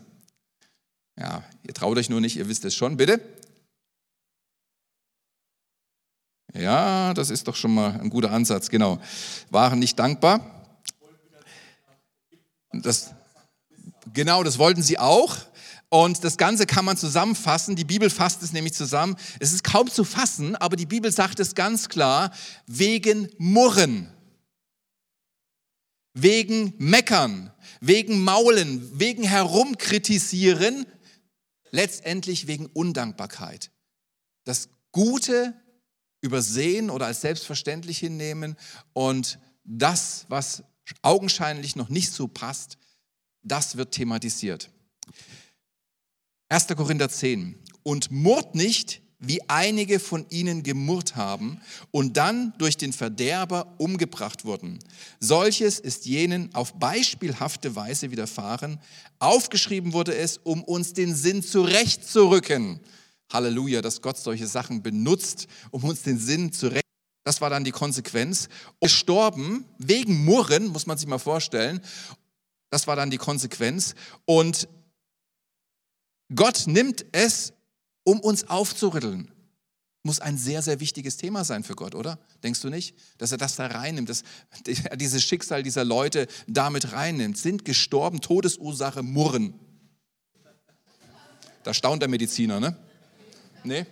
Ja, 1.21 1.43
ihr 1.61 1.73
traut 1.75 1.99
euch 1.99 2.09
nur 2.09 2.19
nicht, 2.19 2.35
ihr 2.35 2.49
wisst 2.49 2.65
es 2.65 2.73
schon, 2.73 2.97
bitte. 2.97 3.21
Ja, 6.55 7.13
das 7.13 7.29
ist 7.29 7.47
doch 7.47 7.55
schon 7.55 7.75
mal 7.75 8.01
ein 8.01 8.09
guter 8.09 8.31
Ansatz, 8.31 8.69
genau. 8.69 8.99
Waren 9.51 9.77
nicht 9.77 9.99
dankbar. 9.99 10.65
Das, 12.73 13.11
genau, 14.11 14.43
das 14.43 14.57
wollten 14.57 14.81
sie 14.81 14.97
auch. 14.97 15.37
Und 15.89 16.23
das 16.23 16.37
Ganze 16.37 16.65
kann 16.65 16.85
man 16.85 16.97
zusammenfassen. 16.97 17.75
Die 17.75 17.85
Bibel 17.85 18.09
fasst 18.09 18.41
es 18.41 18.51
nämlich 18.51 18.73
zusammen. 18.73 19.15
Es 19.39 19.53
ist 19.53 19.63
kaum 19.63 19.91
zu 19.91 20.03
fassen, 20.03 20.55
aber 20.55 20.75
die 20.75 20.87
Bibel 20.87 21.11
sagt 21.11 21.39
es 21.39 21.53
ganz 21.53 21.87
klar, 21.87 22.31
wegen 22.65 23.29
Murren, 23.37 24.11
wegen 26.15 26.73
Meckern, 26.79 27.51
wegen 27.79 28.23
Maulen, 28.23 28.99
wegen 28.99 29.23
Herumkritisieren, 29.23 30.87
letztendlich 31.71 32.47
wegen 32.47 32.67
Undankbarkeit. 32.67 33.71
Das 34.43 34.69
Gute 34.91 35.53
übersehen 36.21 36.89
oder 36.89 37.07
als 37.07 37.21
selbstverständlich 37.21 37.97
hinnehmen 37.97 38.55
und 38.93 39.39
das, 39.63 40.25
was 40.29 40.63
augenscheinlich 41.01 41.75
noch 41.75 41.89
nicht 41.89 42.11
so 42.11 42.27
passt, 42.27 42.77
das 43.43 43.77
wird 43.77 43.93
thematisiert. 43.93 44.69
1. 46.49 46.67
Korinther 46.67 47.09
10. 47.09 47.57
Und 47.83 48.11
murrt 48.11 48.55
nicht, 48.55 49.00
wie 49.21 49.39
einige 49.47 49.99
von 49.99 50.25
ihnen 50.29 50.63
gemurrt 50.63 51.15
haben 51.15 51.61
und 51.91 52.17
dann 52.17 52.53
durch 52.57 52.75
den 52.75 52.91
Verderber 52.91 53.73
umgebracht 53.77 54.45
wurden. 54.45 54.79
Solches 55.19 55.79
ist 55.79 56.05
jenen 56.05 56.53
auf 56.55 56.73
beispielhafte 56.73 57.75
Weise 57.75 58.11
widerfahren. 58.11 58.79
Aufgeschrieben 59.19 59.93
wurde 59.93 60.15
es, 60.15 60.37
um 60.37 60.63
uns 60.63 60.93
den 60.93 61.15
Sinn 61.15 61.43
zurechtzurücken. 61.43 62.79
Halleluja, 63.31 63.81
dass 63.81 64.01
Gott 64.01 64.17
solche 64.17 64.47
Sachen 64.47 64.81
benutzt, 64.81 65.47
um 65.69 65.83
uns 65.83 66.01
den 66.01 66.17
Sinn 66.17 66.51
zurechtzurücken. 66.51 66.81
Das 67.23 67.39
war 67.39 67.51
dann 67.51 67.63
die 67.63 67.71
Konsequenz. 67.71 68.49
Gestorben 68.79 69.65
wegen 69.77 70.25
Murren, 70.25 70.67
muss 70.67 70.87
man 70.87 70.97
sich 70.97 71.07
mal 71.07 71.19
vorstellen. 71.19 71.79
Das 72.71 72.87
war 72.87 72.95
dann 72.95 73.11
die 73.11 73.17
Konsequenz. 73.17 73.93
Und 74.25 74.67
Gott 76.33 76.63
nimmt 76.65 77.05
es 77.11 77.53
um 78.03 78.19
uns 78.19 78.49
aufzurütteln. 78.49 79.31
Muss 80.03 80.19
ein 80.19 80.37
sehr, 80.37 80.63
sehr 80.63 80.79
wichtiges 80.79 81.17
Thema 81.17 81.43
sein 81.43 81.63
für 81.63 81.75
Gott, 81.75 81.93
oder? 81.93 82.17
Denkst 82.43 82.61
du 82.61 82.69
nicht? 82.69 82.95
Dass 83.19 83.31
er 83.31 83.37
das 83.37 83.55
da 83.55 83.67
reinnimmt, 83.67 84.09
dass 84.09 84.23
dieses 84.95 85.23
Schicksal 85.23 85.61
dieser 85.61 85.85
Leute 85.85 86.27
damit 86.47 86.91
reinnimmt. 86.91 87.37
Sind 87.37 87.65
gestorben, 87.65 88.19
Todesursache, 88.19 89.03
Murren. 89.03 89.53
Da 91.63 91.73
staunt 91.75 92.01
der 92.01 92.09
Mediziner, 92.09 92.59
ne? 92.59 92.75
Nee? 93.63 93.85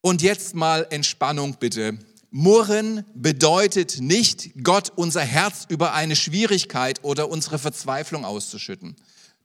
Und 0.00 0.22
jetzt 0.22 0.54
mal 0.54 0.86
Entspannung 0.90 1.56
bitte. 1.58 1.98
Murren 2.30 3.04
bedeutet 3.14 4.00
nicht, 4.00 4.62
Gott 4.62 4.92
unser 4.94 5.22
Herz 5.22 5.66
über 5.68 5.94
eine 5.94 6.14
Schwierigkeit 6.14 7.02
oder 7.02 7.28
unsere 7.28 7.58
Verzweiflung 7.58 8.24
auszuschütten. 8.24 8.94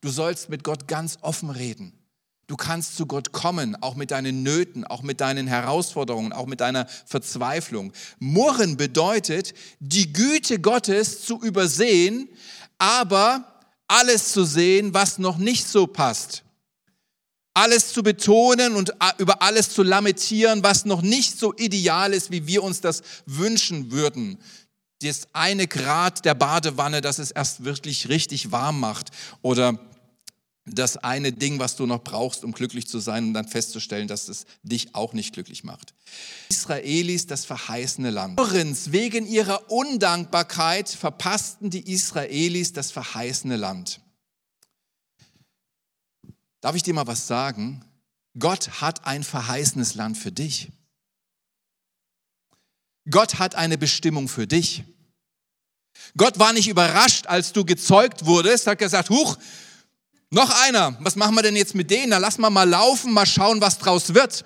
Du 0.06 0.12
sollst 0.12 0.50
mit 0.50 0.64
Gott 0.64 0.88
ganz 0.88 1.18
offen 1.22 1.50
reden. 1.50 1.92
Du 2.46 2.56
kannst 2.56 2.96
zu 2.96 3.08
Gott 3.08 3.32
kommen, 3.32 3.76
auch 3.82 3.96
mit 3.96 4.12
deinen 4.12 4.44
Nöten, 4.44 4.86
auch 4.86 5.02
mit 5.02 5.20
deinen 5.20 5.48
Herausforderungen, 5.48 6.32
auch 6.32 6.46
mit 6.46 6.62
deiner 6.62 6.86
Verzweiflung. 7.08 7.92
Murren 8.20 8.78
bedeutet, 8.78 9.56
die 9.80 10.14
Güte 10.14 10.60
Gottes 10.60 11.26
zu 11.26 11.42
übersehen, 11.42 12.30
aber 12.78 13.64
alles 13.88 14.32
zu 14.32 14.46
sehen, 14.46 14.94
was 14.94 15.18
noch 15.18 15.40
nicht 15.40 15.68
so 15.68 15.88
passt. 15.88 16.44
Alles 17.56 17.92
zu 17.92 18.04
betonen 18.04 18.76
und 18.76 18.94
über 19.18 19.42
alles 19.42 19.72
zu 19.72 19.82
lamentieren, 19.82 20.62
was 20.62 20.86
noch 20.86 21.02
nicht 21.02 21.40
so 21.40 21.52
ideal 21.56 22.14
ist, 22.14 22.30
wie 22.30 22.46
wir 22.46 22.62
uns 22.62 22.80
das 22.80 23.02
wünschen 23.26 23.92
würden 23.92 24.38
das 25.04 25.28
eine 25.34 25.68
Grad 25.68 26.26
der 26.26 26.34
Badewanne, 26.34 27.02
das 27.02 27.20
es 27.20 27.30
erst 27.30 27.66
wirklich 27.66 28.10
richtig 28.10 28.52
warm 28.52 28.80
macht 28.80 29.12
oder 29.42 29.78
das 30.66 30.98
eine 30.98 31.32
Ding, 31.32 31.60
was 31.60 31.76
du 31.76 31.86
noch 31.86 32.04
brauchst, 32.04 32.44
um 32.44 32.52
glücklich 32.52 32.88
zu 32.88 33.00
sein 33.00 33.28
und 33.28 33.34
dann 33.34 33.48
festzustellen, 33.48 34.08
dass 34.08 34.28
es 34.28 34.46
dich 34.64 34.96
auch 34.96 35.14
nicht 35.14 35.34
glücklich 35.34 35.64
macht. 35.64 35.94
Israelis 36.50 37.28
das 37.28 37.46
verheißene 37.46 38.10
Land. 38.10 38.40
Wegen 38.92 39.28
ihrer 39.28 39.72
Undankbarkeit 39.72 40.90
verpassten 40.90 41.70
die 41.70 41.92
Israelis 41.92 42.74
das 42.74 42.92
verheißene 42.92 43.58
Land. 43.58 44.02
Darf 46.62 46.76
ich 46.76 46.84
dir 46.84 46.96
mal 46.96 47.06
was 47.06 47.28
sagen? 47.28 47.86
Gott 48.40 48.82
hat 48.82 49.06
ein 49.06 49.24
verheißenes 49.24 49.94
Land 49.94 50.18
für 50.18 50.32
dich. 50.32 50.70
Gott 53.10 53.38
hat 53.38 53.54
eine 53.54 53.78
Bestimmung 53.78 54.28
für 54.28 54.48
dich. 54.48 54.84
Gott 56.18 56.40
war 56.40 56.54
nicht 56.54 56.68
überrascht, 56.68 57.28
als 57.28 57.54
du 57.54 57.66
gezeugt 57.66 58.26
wurdest, 58.26 58.66
hat 58.66 58.80
gesagt, 58.80 59.12
huch, 59.12 59.38
noch 60.36 60.50
einer, 60.66 60.98
was 61.00 61.16
machen 61.16 61.34
wir 61.34 61.44
denn 61.44 61.56
jetzt 61.56 61.76
mit 61.76 61.90
denen? 61.90 62.10
Na, 62.10 62.18
lass 62.18 62.38
mal 62.38 62.50
mal 62.50 62.68
laufen, 62.70 63.14
mal 63.14 63.26
schauen, 63.26 63.62
was 63.62 63.78
draus 63.78 64.14
wird. 64.14 64.44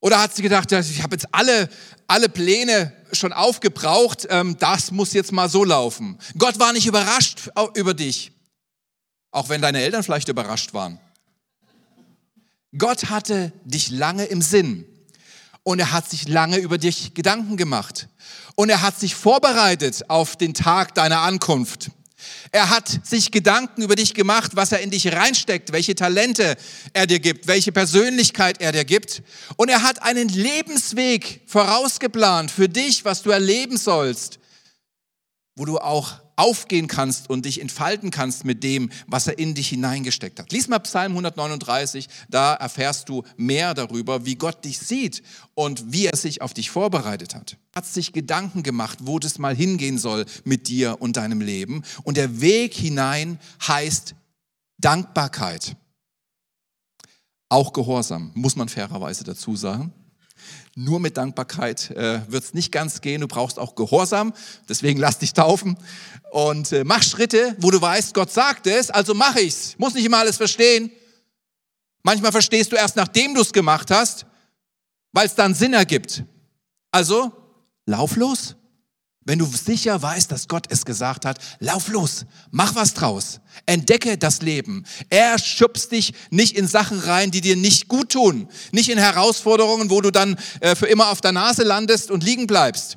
Oder 0.00 0.20
hat 0.20 0.36
sie 0.36 0.42
gedacht, 0.42 0.70
ich 0.70 1.02
habe 1.02 1.16
jetzt 1.16 1.26
alle, 1.32 1.70
alle 2.06 2.28
Pläne 2.28 2.92
schon 3.12 3.32
aufgebraucht, 3.32 4.26
ähm, 4.28 4.56
das 4.58 4.90
muss 4.90 5.14
jetzt 5.14 5.32
mal 5.32 5.48
so 5.48 5.64
laufen. 5.64 6.18
Gott 6.36 6.60
war 6.60 6.74
nicht 6.74 6.86
überrascht 6.86 7.50
über 7.74 7.94
dich, 7.94 8.30
auch 9.30 9.48
wenn 9.48 9.62
deine 9.62 9.80
Eltern 9.80 10.02
vielleicht 10.02 10.28
überrascht 10.28 10.74
waren. 10.74 11.00
Gott 12.76 13.08
hatte 13.08 13.52
dich 13.64 13.88
lange 13.88 14.26
im 14.26 14.42
Sinn 14.42 14.84
und 15.62 15.78
er 15.78 15.92
hat 15.92 16.10
sich 16.10 16.28
lange 16.28 16.58
über 16.58 16.76
dich 16.76 17.14
Gedanken 17.14 17.56
gemacht 17.56 18.08
und 18.54 18.68
er 18.68 18.82
hat 18.82 19.00
sich 19.00 19.14
vorbereitet 19.14 20.10
auf 20.10 20.36
den 20.36 20.52
Tag 20.52 20.94
deiner 20.94 21.20
Ankunft. 21.20 21.90
Er 22.50 22.70
hat 22.70 23.06
sich 23.06 23.30
Gedanken 23.30 23.82
über 23.82 23.94
dich 23.94 24.14
gemacht, 24.14 24.52
was 24.54 24.72
er 24.72 24.80
in 24.80 24.90
dich 24.90 25.12
reinsteckt, 25.12 25.72
welche 25.72 25.94
Talente 25.94 26.56
er 26.92 27.06
dir 27.06 27.20
gibt, 27.20 27.46
welche 27.46 27.72
Persönlichkeit 27.72 28.60
er 28.60 28.72
dir 28.72 28.84
gibt. 28.84 29.22
Und 29.56 29.68
er 29.68 29.82
hat 29.82 30.02
einen 30.02 30.28
Lebensweg 30.28 31.42
vorausgeplant 31.46 32.50
für 32.50 32.68
dich, 32.68 33.04
was 33.04 33.22
du 33.22 33.30
erleben 33.30 33.76
sollst, 33.76 34.38
wo 35.54 35.64
du 35.64 35.78
auch 35.78 36.20
aufgehen 36.38 36.86
kannst 36.86 37.28
und 37.28 37.44
dich 37.44 37.60
entfalten 37.60 38.10
kannst 38.10 38.44
mit 38.44 38.62
dem, 38.62 38.90
was 39.06 39.26
er 39.26 39.38
in 39.38 39.54
dich 39.54 39.68
hineingesteckt 39.68 40.38
hat. 40.38 40.52
Lies 40.52 40.68
mal 40.68 40.78
Psalm 40.78 41.12
139, 41.12 42.08
da 42.28 42.54
erfährst 42.54 43.08
du 43.08 43.24
mehr 43.36 43.74
darüber, 43.74 44.24
wie 44.24 44.36
Gott 44.36 44.64
dich 44.64 44.78
sieht 44.78 45.22
und 45.54 45.92
wie 45.92 46.06
er 46.06 46.16
sich 46.16 46.40
auf 46.40 46.54
dich 46.54 46.70
vorbereitet 46.70 47.34
hat. 47.34 47.56
Er 47.72 47.78
hat 47.78 47.86
sich 47.86 48.12
Gedanken 48.12 48.62
gemacht, 48.62 48.98
wo 49.02 49.18
das 49.18 49.38
mal 49.38 49.54
hingehen 49.54 49.98
soll 49.98 50.26
mit 50.44 50.68
dir 50.68 50.96
und 51.00 51.16
deinem 51.16 51.40
Leben. 51.40 51.82
Und 52.04 52.16
der 52.16 52.40
Weg 52.40 52.74
hinein 52.74 53.40
heißt 53.66 54.14
Dankbarkeit. 54.78 55.76
Auch 57.48 57.72
Gehorsam, 57.72 58.30
muss 58.34 58.56
man 58.56 58.68
fairerweise 58.68 59.24
dazu 59.24 59.56
sagen. 59.56 59.92
Nur 60.74 61.00
mit 61.00 61.16
Dankbarkeit 61.16 61.90
äh, 61.90 62.20
wird 62.28 62.44
es 62.44 62.54
nicht 62.54 62.70
ganz 62.72 63.00
gehen. 63.00 63.20
Du 63.20 63.28
brauchst 63.28 63.58
auch 63.58 63.74
Gehorsam. 63.74 64.32
Deswegen 64.68 64.98
lass 65.00 65.18
dich 65.18 65.32
taufen 65.32 65.76
und 66.30 66.72
äh, 66.72 66.84
mach 66.84 67.02
Schritte, 67.02 67.56
wo 67.58 67.70
du 67.70 67.80
weißt, 67.80 68.14
Gott 68.14 68.30
sagt 68.30 68.66
es, 68.66 68.90
also 68.90 69.14
mach 69.14 69.36
ich's. 69.36 69.74
Muss 69.78 69.94
nicht 69.94 70.04
immer 70.04 70.18
alles 70.18 70.36
verstehen. 70.36 70.90
Manchmal 72.02 72.32
verstehst 72.32 72.72
du 72.72 72.76
erst, 72.76 72.96
nachdem 72.96 73.34
du 73.34 73.40
es 73.40 73.52
gemacht 73.52 73.90
hast, 73.90 74.26
weil 75.12 75.26
es 75.26 75.34
dann 75.34 75.54
Sinn 75.54 75.74
ergibt. 75.74 76.24
Also 76.90 77.32
lauf 77.86 78.16
los. 78.16 78.56
Wenn 79.28 79.40
du 79.40 79.44
sicher 79.44 80.00
weißt, 80.00 80.32
dass 80.32 80.48
Gott 80.48 80.68
es 80.70 80.86
gesagt 80.86 81.26
hat, 81.26 81.38
lauf 81.58 81.88
los, 81.88 82.24
mach 82.50 82.74
was 82.76 82.94
draus, 82.94 83.40
entdecke 83.66 84.16
das 84.16 84.40
Leben. 84.40 84.86
Er 85.10 85.38
schubst 85.38 85.92
dich 85.92 86.14
nicht 86.30 86.56
in 86.56 86.66
Sachen 86.66 86.98
rein, 86.98 87.30
die 87.30 87.42
dir 87.42 87.54
nicht 87.54 87.88
gut 87.88 88.12
tun, 88.12 88.48
nicht 88.72 88.88
in 88.88 88.96
Herausforderungen, 88.96 89.90
wo 89.90 90.00
du 90.00 90.10
dann 90.10 90.38
äh, 90.60 90.74
für 90.74 90.86
immer 90.86 91.10
auf 91.10 91.20
der 91.20 91.32
Nase 91.32 91.62
landest 91.62 92.10
und 92.10 92.24
liegen 92.24 92.46
bleibst. 92.46 92.96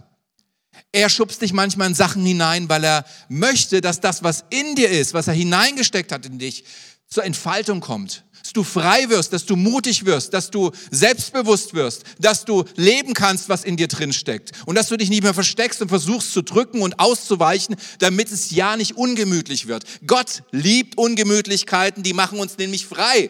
Er 0.93 1.09
schubst 1.09 1.41
dich 1.41 1.51
manchmal 1.51 1.89
in 1.89 1.95
Sachen 1.95 2.25
hinein, 2.25 2.69
weil 2.69 2.85
er 2.85 3.03
möchte, 3.27 3.81
dass 3.81 3.99
das, 3.99 4.23
was 4.23 4.45
in 4.51 4.75
dir 4.75 4.89
ist, 4.89 5.13
was 5.13 5.27
er 5.27 5.33
hineingesteckt 5.33 6.13
hat 6.13 6.25
in 6.25 6.39
dich, 6.39 6.63
zur 7.09 7.25
Entfaltung 7.25 7.81
kommt 7.81 8.23
dass 8.41 8.53
du 8.53 8.63
frei 8.63 9.09
wirst, 9.09 9.33
dass 9.33 9.45
du 9.45 9.55
mutig 9.55 10.05
wirst, 10.05 10.33
dass 10.33 10.49
du 10.51 10.71
selbstbewusst 10.89 11.73
wirst, 11.73 12.03
dass 12.19 12.45
du 12.45 12.63
leben 12.75 13.13
kannst, 13.13 13.49
was 13.49 13.63
in 13.63 13.77
dir 13.77 13.87
drin 13.87 14.13
steckt 14.13 14.51
und 14.65 14.75
dass 14.75 14.89
du 14.89 14.97
dich 14.97 15.09
nicht 15.09 15.23
mehr 15.23 15.33
versteckst 15.33 15.81
und 15.81 15.89
versuchst 15.89 16.33
zu 16.33 16.41
drücken 16.41 16.81
und 16.81 16.99
auszuweichen, 16.99 17.75
damit 17.99 18.31
es 18.31 18.51
ja 18.51 18.77
nicht 18.77 18.97
ungemütlich 18.97 19.67
wird. 19.67 19.85
Gott 20.05 20.43
liebt 20.51 20.97
Ungemütlichkeiten, 20.97 22.03
die 22.03 22.13
machen 22.13 22.39
uns 22.39 22.57
nämlich 22.57 22.85
frei. 22.85 23.29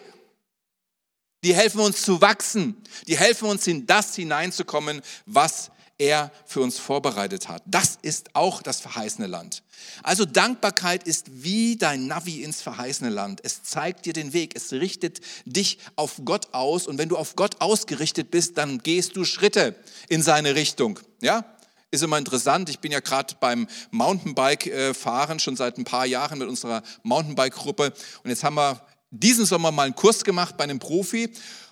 Die 1.44 1.56
helfen 1.56 1.80
uns 1.80 2.04
zu 2.04 2.22
wachsen, 2.22 2.76
die 3.08 3.18
helfen 3.18 3.48
uns 3.48 3.66
in 3.66 3.88
das 3.88 4.16
hineinzukommen, 4.16 5.02
was 5.26 5.72
er 6.02 6.32
für 6.46 6.62
uns 6.62 6.80
vorbereitet 6.80 7.48
hat. 7.48 7.62
Das 7.68 8.00
ist 8.02 8.36
auch 8.36 8.64
das 8.64 8.82
verheißene 8.82 9.28
Land. 9.28 9.62
Also 10.02 10.26
Dankbarkeit 10.26 11.04
ist 11.04 11.44
wie 11.44 11.78
dein 11.78 12.08
Navi 12.08 12.42
ins 12.44 12.62
verheißene 12.62 13.12
Land. 13.12 13.40
Es 13.44 13.62
zeigt 13.62 14.08
dir 14.08 14.14
den 14.14 14.34
Weg, 14.34 14.56
es 14.56 14.74
richtet 14.74 15.22
dich 15.46 15.78
auf 15.96 16.22
Gott 16.26 16.54
aus 16.54 16.88
und 16.88 16.98
wenn 16.98 17.08
du 17.08 17.18
auf 17.18 17.36
Gott 17.36 17.62
ausgerichtet 17.62 18.32
bist, 18.32 18.58
dann 18.58 18.80
gehst 18.80 19.16
du 19.16 19.26
Schritte 19.26 19.76
in 20.10 20.24
seine 20.24 20.56
Richtung. 20.56 21.00
Ja? 21.22 21.46
Ist 21.92 22.02
immer 22.02 22.18
interessant. 22.18 22.70
Ich 22.70 22.80
bin 22.80 22.92
ja 22.92 23.00
gerade 23.00 23.36
beim 23.40 23.68
Mountainbike-Fahren 23.92 25.38
schon 25.38 25.56
seit 25.56 25.78
ein 25.78 25.84
paar 25.84 26.08
Jahren 26.08 26.40
mit 26.40 26.48
unserer 26.48 26.82
Mountainbike-Gruppe 27.04 27.94
und 28.24 28.30
jetzt 28.30 28.44
haben 28.44 28.56
wir 28.56 28.82
diesen 29.12 29.46
Sommer 29.46 29.72
mal 29.72 29.84
einen 29.84 29.96
Kurs 29.96 30.24
gemacht 30.24 30.58
bei 30.58 30.64
einem 30.64 30.80
Profi 30.80 31.32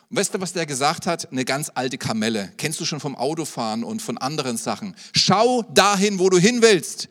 und 0.10 0.18
weißt 0.18 0.34
du, 0.34 0.42
was 0.42 0.54
der 0.54 0.66
gesagt 0.66 1.06
hat? 1.06 1.32
Eine 1.32 1.46
ganz 1.46 1.72
alte 1.76 2.00
Kamelle. 2.00 2.52
Kennst 2.58 2.80
du 2.80 2.86
schon 2.86 3.00
vom 3.00 3.16
Autofahren 3.16 3.84
und 3.84 4.02
von 4.02 4.18
anderen 4.18 4.58
Sachen. 4.58 4.96
Schau 5.14 5.62
dahin, 5.62 6.18
wo 6.18 6.30
du 6.30 6.40
hin 6.40 6.64
willst 6.64 7.10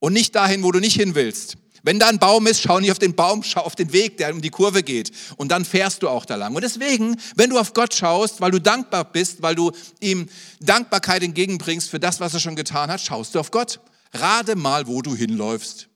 und 0.00 0.12
nicht 0.12 0.34
dahin, 0.34 0.64
wo 0.64 0.72
du 0.72 0.80
nicht 0.80 0.96
hin 0.96 1.14
willst. 1.14 1.56
Wenn 1.84 2.00
da 2.00 2.08
ein 2.08 2.18
Baum 2.18 2.46
ist, 2.48 2.60
schau 2.60 2.80
nicht 2.80 2.90
auf 2.90 2.98
den 2.98 3.14
Baum, 3.14 3.44
schau 3.44 3.60
auf 3.60 3.76
den 3.76 3.92
Weg, 3.92 4.16
der 4.16 4.32
um 4.32 4.40
die 4.40 4.50
Kurve 4.50 4.82
geht. 4.82 5.12
Und 5.36 5.50
dann 5.50 5.64
fährst 5.64 6.02
du 6.02 6.08
auch 6.08 6.24
da 6.24 6.34
lang. 6.34 6.54
Und 6.54 6.62
deswegen, 6.62 7.16
wenn 7.36 7.50
du 7.50 7.58
auf 7.58 7.74
Gott 7.74 7.94
schaust, 7.94 8.40
weil 8.40 8.50
du 8.50 8.60
dankbar 8.60 9.04
bist, 9.04 9.42
weil 9.42 9.54
du 9.54 9.70
ihm 10.00 10.28
Dankbarkeit 10.60 11.22
entgegenbringst 11.22 11.90
für 11.90 12.00
das, 12.00 12.18
was 12.20 12.34
er 12.34 12.40
schon 12.40 12.56
getan 12.56 12.90
hat, 12.90 13.00
schaust 13.00 13.34
du 13.34 13.40
auf 13.40 13.52
Gott. 13.52 13.80
Rate 14.12 14.56
mal, 14.56 14.86
wo 14.86 15.02
du 15.02 15.14
hinläufst. 15.14 15.88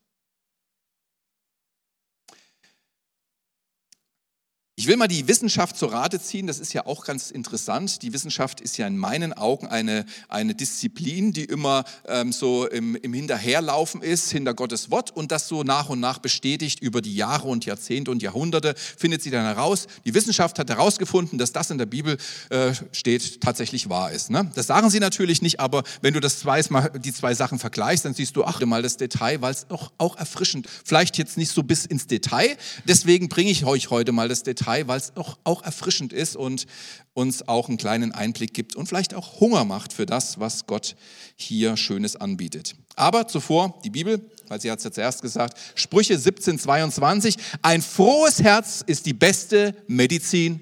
Ich 4.78 4.88
will 4.88 4.98
mal 4.98 5.08
die 5.08 5.26
Wissenschaft 5.26 5.78
zur 5.78 5.90
Rate 5.90 6.20
ziehen, 6.20 6.46
das 6.46 6.58
ist 6.58 6.74
ja 6.74 6.84
auch 6.84 7.06
ganz 7.06 7.30
interessant. 7.30 8.02
Die 8.02 8.12
Wissenschaft 8.12 8.60
ist 8.60 8.76
ja 8.76 8.86
in 8.86 8.98
meinen 8.98 9.32
Augen 9.32 9.66
eine, 9.66 10.04
eine 10.28 10.54
Disziplin, 10.54 11.32
die 11.32 11.46
immer 11.46 11.84
ähm, 12.06 12.30
so 12.30 12.66
im, 12.68 12.94
im 12.94 13.14
Hinterherlaufen 13.14 14.02
ist, 14.02 14.30
hinter 14.30 14.52
Gottes 14.52 14.90
Wort 14.90 15.16
und 15.16 15.32
das 15.32 15.48
so 15.48 15.62
nach 15.62 15.88
und 15.88 16.00
nach 16.00 16.18
bestätigt 16.18 16.80
über 16.82 17.00
die 17.00 17.16
Jahre 17.16 17.48
und 17.48 17.64
Jahrzehnte 17.64 18.10
und 18.10 18.20
Jahrhunderte, 18.20 18.74
findet 18.76 19.22
sie 19.22 19.30
dann 19.30 19.46
heraus. 19.46 19.86
Die 20.04 20.12
Wissenschaft 20.12 20.58
hat 20.58 20.68
herausgefunden, 20.68 21.38
dass 21.38 21.52
das 21.52 21.70
in 21.70 21.78
der 21.78 21.86
Bibel 21.86 22.18
äh, 22.50 22.74
steht, 22.92 23.40
tatsächlich 23.40 23.88
wahr 23.88 24.12
ist. 24.12 24.28
Ne? 24.28 24.50
Das 24.56 24.66
sagen 24.66 24.90
sie 24.90 25.00
natürlich 25.00 25.40
nicht, 25.40 25.58
aber 25.58 25.84
wenn 26.02 26.12
du 26.12 26.20
das 26.20 26.40
zwei, 26.40 26.60
die 26.98 27.14
zwei 27.14 27.32
Sachen 27.32 27.58
vergleichst, 27.58 28.04
dann 28.04 28.12
siehst 28.12 28.36
du, 28.36 28.44
ach, 28.44 28.60
mal 28.60 28.82
das 28.82 28.98
Detail, 28.98 29.40
weil 29.40 29.52
es 29.52 29.70
auch, 29.70 29.90
auch 29.96 30.18
erfrischend, 30.18 30.68
vielleicht 30.84 31.16
jetzt 31.16 31.38
nicht 31.38 31.50
so 31.50 31.62
bis 31.62 31.86
ins 31.86 32.08
Detail, 32.08 32.58
deswegen 32.84 33.30
bringe 33.30 33.50
ich 33.50 33.64
euch 33.64 33.88
heute 33.88 34.12
mal 34.12 34.28
das 34.28 34.42
Detail 34.42 34.65
Detail, 34.66 34.88
weil 34.88 34.98
es 34.98 35.12
auch, 35.16 35.38
auch 35.44 35.62
erfrischend 35.62 36.12
ist 36.12 36.36
und 36.36 36.66
uns 37.14 37.46
auch 37.48 37.68
einen 37.68 37.78
kleinen 37.78 38.12
Einblick 38.12 38.52
gibt 38.52 38.76
und 38.76 38.86
vielleicht 38.86 39.14
auch 39.14 39.40
Hunger 39.40 39.64
macht 39.64 39.92
für 39.92 40.06
das, 40.06 40.40
was 40.40 40.66
Gott 40.66 40.96
hier 41.36 41.76
Schönes 41.76 42.16
anbietet. 42.16 42.74
Aber 42.96 43.28
zuvor 43.28 43.78
die 43.84 43.90
Bibel, 43.90 44.30
weil 44.48 44.60
sie 44.60 44.70
hat 44.70 44.78
es 44.78 44.84
ja 44.84 44.90
zuerst 44.90 45.22
gesagt, 45.22 45.58
Sprüche 45.74 46.18
17, 46.18 46.58
22, 46.58 47.36
ein 47.62 47.82
frohes 47.82 48.42
Herz 48.42 48.82
ist 48.86 49.06
die 49.06 49.14
beste 49.14 49.74
Medizin. 49.86 50.60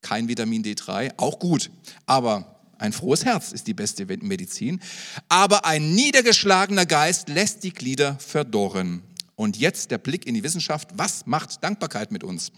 Kein 0.00 0.28
Vitamin 0.28 0.62
D3, 0.62 1.12
auch 1.16 1.38
gut, 1.38 1.70
aber 2.06 2.54
ein 2.78 2.92
frohes 2.92 3.24
Herz 3.24 3.50
ist 3.50 3.66
die 3.66 3.74
beste 3.74 4.06
Medizin, 4.06 4.80
aber 5.28 5.64
ein 5.64 5.94
niedergeschlagener 5.94 6.86
Geist 6.86 7.28
lässt 7.28 7.64
die 7.64 7.72
Glieder 7.72 8.16
verdorren. 8.20 9.02
Und 9.38 9.56
jetzt 9.56 9.92
der 9.92 9.98
Blick 9.98 10.26
in 10.26 10.34
die 10.34 10.42
Wissenschaft. 10.42 10.88
Was 10.94 11.24
macht 11.24 11.62
Dankbarkeit 11.62 12.10
mit 12.10 12.24
uns? 12.24 12.50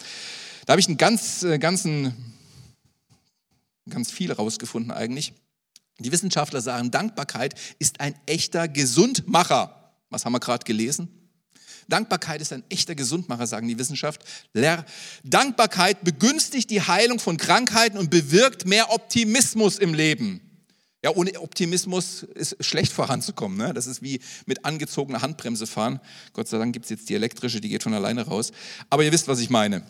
Da 0.64 0.72
habe 0.72 0.80
ich 0.80 0.88
einen 0.88 0.96
ganz, 0.96 1.42
äh, 1.42 1.58
ganzen, 1.58 2.14
ganz 3.86 4.10
viel 4.10 4.32
rausgefunden 4.32 4.90
eigentlich. 4.90 5.34
Die 5.98 6.10
Wissenschaftler 6.10 6.62
sagen, 6.62 6.90
Dankbarkeit 6.90 7.54
ist 7.78 8.00
ein 8.00 8.14
echter 8.24 8.66
Gesundmacher. 8.66 9.92
Was 10.08 10.24
haben 10.24 10.32
wir 10.32 10.40
gerade 10.40 10.64
gelesen? 10.64 11.08
Dankbarkeit 11.86 12.40
ist 12.40 12.54
ein 12.54 12.64
echter 12.70 12.94
Gesundmacher, 12.94 13.46
sagen 13.46 13.68
die 13.68 13.78
Wissenschaftler. 13.78 14.86
Dankbarkeit 15.22 16.02
begünstigt 16.02 16.70
die 16.70 16.80
Heilung 16.80 17.18
von 17.18 17.36
Krankheiten 17.36 17.98
und 17.98 18.08
bewirkt 18.08 18.64
mehr 18.64 18.90
Optimismus 18.90 19.78
im 19.78 19.92
Leben. 19.92 20.49
Ja, 21.02 21.14
ohne 21.14 21.40
Optimismus 21.40 22.24
ist 22.34 22.62
schlecht 22.62 22.92
voranzukommen. 22.92 23.56
Ne? 23.56 23.72
Das 23.72 23.86
ist 23.86 24.02
wie 24.02 24.20
mit 24.44 24.66
angezogener 24.66 25.22
Handbremse 25.22 25.66
fahren. 25.66 25.98
Gott 26.34 26.48
sei 26.48 26.58
Dank 26.58 26.74
gibt 26.74 26.84
es 26.84 26.90
jetzt 26.90 27.08
die 27.08 27.14
elektrische, 27.14 27.60
die 27.60 27.70
geht 27.70 27.82
von 27.82 27.94
alleine 27.94 28.26
raus. 28.26 28.52
Aber 28.90 29.02
ihr 29.02 29.12
wisst, 29.12 29.26
was 29.26 29.40
ich 29.40 29.48
meine. 29.48 29.82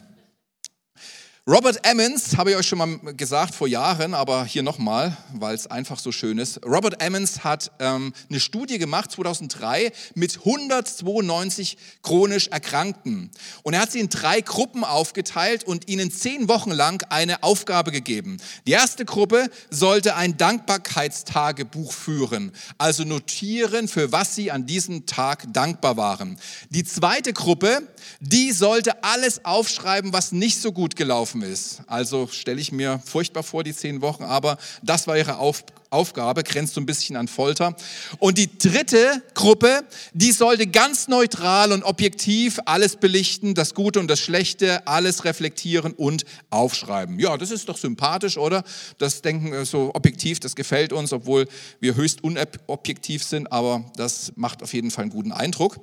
Robert 1.53 1.85
Emmons, 1.85 2.37
habe 2.37 2.53
ich 2.53 2.57
euch 2.57 2.69
schon 2.69 2.79
mal 2.79 2.97
gesagt 3.17 3.57
vor 3.57 3.67
Jahren, 3.67 4.15
aber 4.15 4.45
hier 4.45 4.63
nochmal, 4.63 5.17
weil 5.35 5.57
es 5.57 5.67
einfach 5.67 5.99
so 5.99 6.13
schön 6.13 6.39
ist. 6.39 6.65
Robert 6.65 7.03
Emmons 7.03 7.43
hat 7.43 7.73
ähm, 7.81 8.13
eine 8.29 8.39
Studie 8.39 8.79
gemacht, 8.79 9.11
2003, 9.11 9.91
mit 10.15 10.39
192 10.39 11.77
chronisch 12.05 12.47
Erkrankten. 12.47 13.33
Und 13.65 13.75
er 13.75 13.81
hat 13.81 13.91
sie 13.91 13.99
in 13.99 14.09
drei 14.09 14.43
Gruppen 14.43 14.85
aufgeteilt 14.85 15.65
und 15.65 15.89
ihnen 15.89 16.13
zehn 16.13 16.49
Wochen 16.49 16.71
lang 16.71 17.05
eine 17.11 17.43
Aufgabe 17.43 17.91
gegeben. 17.91 18.37
Die 18.69 18.71
erste 18.71 19.05
Gruppe 19.05 19.51
sollte 19.71 20.15
ein 20.15 20.37
Dankbarkeitstagebuch 20.37 21.93
führen, 21.93 22.53
also 22.79 23.03
notieren, 23.03 23.89
für 23.89 24.13
was 24.13 24.37
sie 24.37 24.53
an 24.53 24.67
diesem 24.67 25.05
Tag 25.05 25.53
dankbar 25.53 25.97
waren. 25.97 26.39
Die 26.69 26.85
zweite 26.85 27.33
Gruppe, 27.33 27.89
die 28.21 28.53
sollte 28.53 29.03
alles 29.03 29.45
aufschreiben, 29.45 30.13
was 30.13 30.31
nicht 30.31 30.61
so 30.61 30.71
gut 30.71 30.95
gelaufen 30.95 31.40
gelaufen 31.41 31.53
ist. 31.53 31.83
Also 31.87 32.29
stelle 32.29 32.61
ich 32.61 32.73
mir 32.73 33.01
furchtbar 33.05 33.43
vor, 33.43 33.65
die 33.65 33.75
zehn 33.75 34.01
Wochen, 34.01 34.25
aber 34.25 34.59
das 34.83 35.07
war 35.07 35.17
ihre 35.17 35.39
Auf 35.39 35.65
Aufgabe, 35.93 36.45
grenzt 36.45 36.75
so 36.75 36.81
ein 36.81 36.87
bisschen 36.87 37.17
an 37.17 37.27
Folter. 37.27 37.75
Und 38.21 38.39
die 38.39 38.57
dritte 38.59 39.25
Gruppe, 39.35 39.83
die 40.13 40.31
sollte 40.31 40.69
ganz 40.69 41.09
neutral 41.09 41.73
und 41.73 41.83
objektiv 41.83 42.61
alles 42.65 42.95
belichten, 42.95 43.55
das 43.55 43.75
Gute 43.75 43.99
und 43.99 44.07
das 44.07 44.21
Schlechte, 44.21 44.87
alles 44.87 45.25
reflektieren 45.25 45.93
und 45.93 46.25
aufschreiben. 46.51 47.19
Ja, 47.19 47.37
das 47.37 47.51
ist 47.51 47.69
doch 47.69 47.77
sympathisch, 47.77 48.39
oder? 48.39 48.63
Das 48.99 49.21
Denken 49.21 49.65
so 49.65 49.91
objektiv, 49.93 50.39
das 50.39 50.55
gefällt 50.55 50.93
uns, 50.93 51.13
obwohl 51.13 51.49
wir 51.81 51.97
höchst 51.97 52.23
unobjektiv 52.23 53.25
sind, 53.25 53.51
aber 53.51 53.85
das 53.97 54.33
macht 54.37 54.63
auf 54.63 54.73
jeden 54.73 54.93
Fall 54.93 55.03
einen 55.03 55.13
guten 55.13 55.33
Eindruck. 55.33 55.81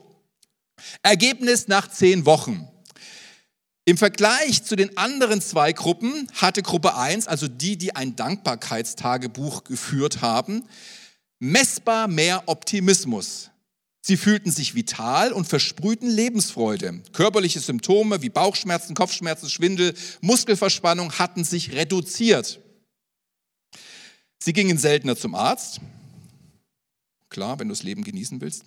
Ergebnis 1.04 1.67
nach 1.67 1.89
zehn 1.89 2.26
Wochen. 2.26 2.65
Im 3.88 3.97
Vergleich 3.97 4.65
zu 4.65 4.76
den 4.76 4.97
anderen 4.97 5.39
zwei 5.39 5.71
Gruppen 5.71 6.28
hatte 6.34 6.62
Gruppe 6.62 6.97
1, 6.97 7.26
also 7.30 7.47
die, 7.47 7.78
die 7.78 7.95
ein 7.95 8.17
Dankbarkeitstagebuch 8.17 9.63
geführt 9.63 10.19
haben, 10.19 10.65
messbar 11.39 12.10
mehr 12.10 12.43
Optimismus. 12.47 13.50
Sie 14.02 14.17
fühlten 14.17 14.52
sich 14.52 14.76
vital 14.76 15.32
und 15.32 15.47
versprühten 15.47 16.10
Lebensfreude. 16.10 17.02
Körperliche 17.13 17.62
Symptome 17.62 18.21
wie 18.21 18.28
Bauchschmerzen, 18.28 18.93
Kopfschmerzen, 18.93 19.50
Schwindel, 19.50 19.93
Muskelverspannung 20.19 21.13
hatten 21.13 21.45
sich 21.45 21.71
reduziert. 21.71 22.60
Sie 24.39 24.52
gingen 24.52 24.78
seltener 24.78 25.15
zum 25.15 25.34
Arzt. 25.34 25.80
Klar, 27.30 27.58
wenn 27.58 27.69
du 27.69 27.73
das 27.73 27.84
Leben 27.84 28.04
genießen 28.04 28.41
willst. 28.41 28.65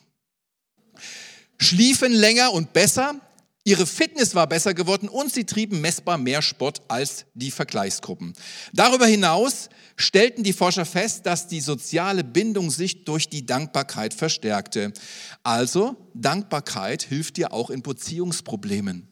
Schliefen 1.59 2.11
länger 2.11 2.55
und 2.55 2.73
besser, 2.73 3.21
Ihre 3.65 3.85
Fitness 3.85 4.35
war 4.35 4.47
besser 4.47 4.73
geworden 4.73 5.09
und 5.09 5.33
sie 5.33 5.45
trieben 5.45 5.83
messbar 5.83 6.17
mehr 6.17 6.41
Sport 6.41 6.81
als 6.89 7.27
die 7.35 7.51
Vergleichsgruppen. 7.51 8.33
Darüber 8.73 9.07
hinaus 9.07 9.69
stellten 9.97 10.43
die 10.43 10.55
Forscher 10.55 10.87
fest, 10.87 11.27
dass 11.27 11.47
die 11.47 11.61
soziale 11.61 12.25
Bindung 12.25 12.71
sich 12.71 13.05
durch 13.05 13.29
die 13.29 13.45
Dankbarkeit 13.45 14.15
verstärkte. 14.15 14.95
Also 15.43 15.97
Dankbarkeit 16.15 17.03
hilft 17.03 17.37
dir 17.37 17.53
auch 17.53 17.69
in 17.69 17.83
Beziehungsproblemen. 17.83 19.09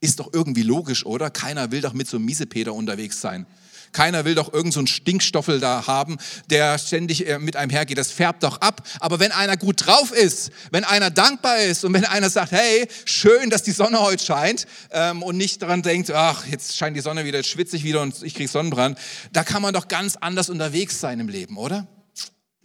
Ist 0.00 0.20
doch 0.20 0.30
irgendwie 0.32 0.62
logisch, 0.62 1.04
oder? 1.04 1.30
Keiner 1.30 1.70
will 1.70 1.82
doch 1.82 1.92
mit 1.92 2.08
so 2.08 2.16
einem 2.16 2.26
Miesepeter 2.26 2.72
unterwegs 2.72 3.20
sein. 3.20 3.46
Keiner 3.92 4.24
will 4.24 4.34
doch 4.34 4.52
irgendeinen 4.52 4.86
so 4.86 4.94
Stinkstoffel 4.94 5.60
da 5.60 5.86
haben, 5.86 6.16
der 6.48 6.78
ständig 6.78 7.28
äh, 7.28 7.38
mit 7.38 7.56
einem 7.56 7.70
hergeht. 7.70 7.98
Das 7.98 8.10
färbt 8.10 8.42
doch 8.42 8.60
ab. 8.60 8.86
Aber 9.00 9.20
wenn 9.20 9.32
einer 9.32 9.56
gut 9.56 9.86
drauf 9.86 10.12
ist, 10.12 10.50
wenn 10.70 10.84
einer 10.84 11.10
dankbar 11.10 11.58
ist 11.58 11.84
und 11.84 11.92
wenn 11.92 12.04
einer 12.04 12.30
sagt, 12.30 12.52
hey, 12.52 12.88
schön, 13.04 13.50
dass 13.50 13.62
die 13.62 13.72
Sonne 13.72 14.00
heute 14.00 14.24
scheint 14.24 14.66
ähm, 14.90 15.22
und 15.22 15.36
nicht 15.36 15.60
daran 15.62 15.82
denkt, 15.82 16.10
ach, 16.10 16.46
jetzt 16.46 16.76
scheint 16.76 16.96
die 16.96 17.00
Sonne 17.00 17.24
wieder, 17.24 17.38
jetzt 17.38 17.50
schwitze 17.50 17.76
ich 17.76 17.84
wieder 17.84 18.00
und 18.00 18.22
ich 18.22 18.34
kriege 18.34 18.48
Sonnenbrand, 18.48 18.98
da 19.32 19.44
kann 19.44 19.62
man 19.62 19.74
doch 19.74 19.88
ganz 19.88 20.16
anders 20.16 20.48
unterwegs 20.48 20.98
sein 20.98 21.20
im 21.20 21.28
Leben, 21.28 21.56
oder? 21.56 21.86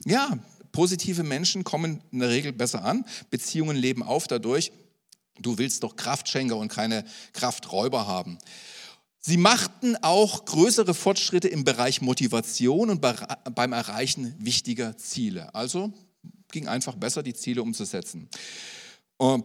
Ja, 0.05 0.37
positive 0.71 1.23
Menschen 1.23 1.63
kommen 1.63 2.01
in 2.11 2.19
der 2.19 2.29
Regel 2.29 2.53
besser 2.53 2.85
an. 2.85 3.03
Beziehungen 3.29 3.75
leben 3.75 4.03
auf 4.03 4.27
dadurch. 4.27 4.71
Du 5.39 5.57
willst 5.57 5.83
doch 5.83 5.95
Kraftschenker 5.95 6.55
und 6.55 6.69
keine 6.69 7.03
Krafträuber 7.33 8.07
haben. 8.07 8.39
Sie 9.19 9.37
machten 9.37 9.95
auch 10.03 10.45
größere 10.45 10.93
Fortschritte 10.93 11.47
im 11.47 11.63
Bereich 11.63 12.01
Motivation 12.01 12.89
und 12.89 13.01
beim 13.01 13.73
Erreichen 13.73 14.35
wichtiger 14.39 14.97
Ziele. 14.97 15.53
Also 15.53 15.91
ging 16.51 16.67
einfach 16.67 16.95
besser, 16.95 17.23
die 17.23 17.33
Ziele 17.33 17.61
umzusetzen. 17.61 18.29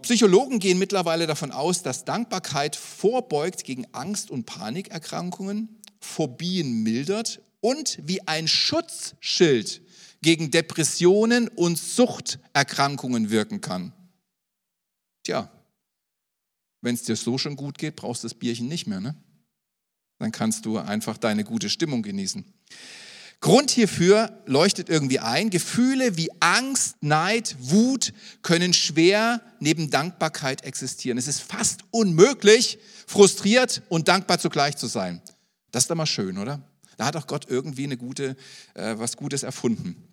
Psychologen 0.03 0.59
gehen 0.59 0.77
mittlerweile 0.77 1.27
davon 1.27 1.51
aus, 1.51 1.81
dass 1.81 2.05
Dankbarkeit 2.05 2.75
vorbeugt 2.75 3.63
gegen 3.63 3.87
Angst- 3.91 4.29
und 4.29 4.45
Panikerkrankungen, 4.45 5.81
Phobien 5.99 6.83
mildert 6.83 7.41
und 7.59 7.97
wie 8.05 8.25
ein 8.27 8.47
Schutzschild 8.47 9.81
gegen 10.21 10.51
Depressionen 10.51 11.47
und 11.47 11.77
Suchterkrankungen 11.77 13.31
wirken 13.31 13.61
kann. 13.61 13.93
Tja, 15.23 15.49
wenn 16.81 16.95
es 16.95 17.03
dir 17.03 17.15
so 17.15 17.37
schon 17.37 17.55
gut 17.55 17.77
geht, 17.77 17.95
brauchst 17.95 18.23
du 18.23 18.27
das 18.27 18.35
Bierchen 18.35 18.67
nicht 18.67 18.85
mehr, 18.87 19.01
ne? 19.01 19.15
Dann 20.19 20.31
kannst 20.31 20.65
du 20.65 20.77
einfach 20.77 21.17
deine 21.17 21.43
gute 21.43 21.69
Stimmung 21.69 22.01
genießen. 22.01 22.45
Grund 23.43 23.71
hierfür 23.71 24.41
leuchtet 24.45 24.87
irgendwie 24.87 25.19
ein. 25.19 25.49
Gefühle 25.49 26.15
wie 26.15 26.29
Angst, 26.39 26.95
Neid, 27.01 27.57
Wut 27.59 28.13
können 28.41 28.73
schwer 28.73 29.41
neben 29.59 29.89
Dankbarkeit 29.89 30.63
existieren. 30.63 31.17
Es 31.17 31.27
ist 31.27 31.41
fast 31.41 31.81
unmöglich, 31.91 32.79
frustriert 33.05 33.81
und 33.89 34.07
dankbar 34.07 34.39
zugleich 34.39 34.77
zu 34.77 34.87
sein. 34.87 35.21
Das 35.71 35.83
ist 35.83 35.89
doch 35.89 35.95
mal 35.95 36.05
schön, 36.05 36.37
oder? 36.37 36.61
Da 36.95 37.05
hat 37.05 37.17
auch 37.17 37.27
Gott 37.27 37.47
irgendwie 37.49 37.83
eine 37.83 37.97
gute, 37.97 38.37
äh, 38.75 38.95
was 38.97 39.17
Gutes 39.17 39.43
erfunden. 39.43 40.12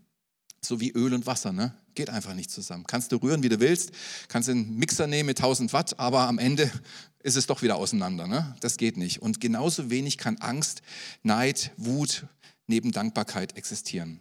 So 0.60 0.80
wie 0.80 0.90
Öl 0.90 1.14
und 1.14 1.26
Wasser, 1.26 1.52
ne? 1.52 1.74
Geht 1.94 2.10
einfach 2.10 2.34
nicht 2.34 2.50
zusammen. 2.50 2.84
Kannst 2.86 3.12
du 3.12 3.16
rühren, 3.16 3.42
wie 3.42 3.48
du 3.48 3.60
willst, 3.60 3.92
kannst 4.28 4.48
einen 4.48 4.76
Mixer 4.76 5.06
nehmen 5.06 5.26
mit 5.26 5.38
1000 5.38 5.72
Watt, 5.72 5.98
aber 5.98 6.28
am 6.28 6.38
Ende 6.38 6.70
ist 7.22 7.36
es 7.36 7.46
doch 7.46 7.62
wieder 7.62 7.76
auseinander, 7.76 8.26
ne? 8.26 8.54
Das 8.60 8.76
geht 8.76 8.96
nicht. 8.96 9.22
Und 9.22 9.40
genauso 9.40 9.90
wenig 9.90 10.18
kann 10.18 10.36
Angst, 10.38 10.82
Neid, 11.22 11.72
Wut 11.76 12.26
neben 12.66 12.92
Dankbarkeit 12.92 13.56
existieren. 13.56 14.20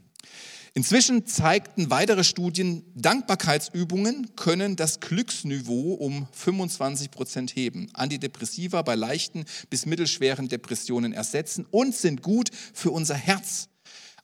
Inzwischen 0.74 1.26
zeigten 1.26 1.90
weitere 1.90 2.24
Studien, 2.24 2.84
Dankbarkeitsübungen 2.96 4.36
können 4.36 4.76
das 4.76 5.00
Glücksniveau 5.00 5.94
um 5.94 6.28
25 6.32 7.10
Prozent 7.12 7.56
heben, 7.56 7.90
Antidepressiva 7.94 8.82
bei 8.84 8.96
leichten 8.96 9.46
bis 9.70 9.86
mittelschweren 9.86 10.48
Depressionen 10.48 11.12
ersetzen 11.12 11.66
und 11.72 11.96
sind 11.96 12.22
gut 12.22 12.50
für 12.74 12.92
unser 12.92 13.16
Herz. 13.16 13.70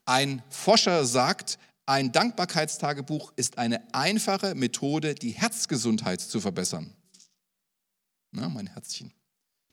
Ein 0.06 0.43
Forscher 0.49 1.06
sagt, 1.06 1.58
ein 1.86 2.12
Dankbarkeitstagebuch 2.12 3.34
ist 3.36 3.58
eine 3.58 3.82
einfache 3.93 4.56
Methode, 4.56 5.15
die 5.15 5.32
Herzgesundheit 5.32 6.21
zu 6.21 6.39
verbessern. 6.39 6.93
Na, 8.32 8.50
mein 8.50 8.67
Herzchen. 8.67 9.13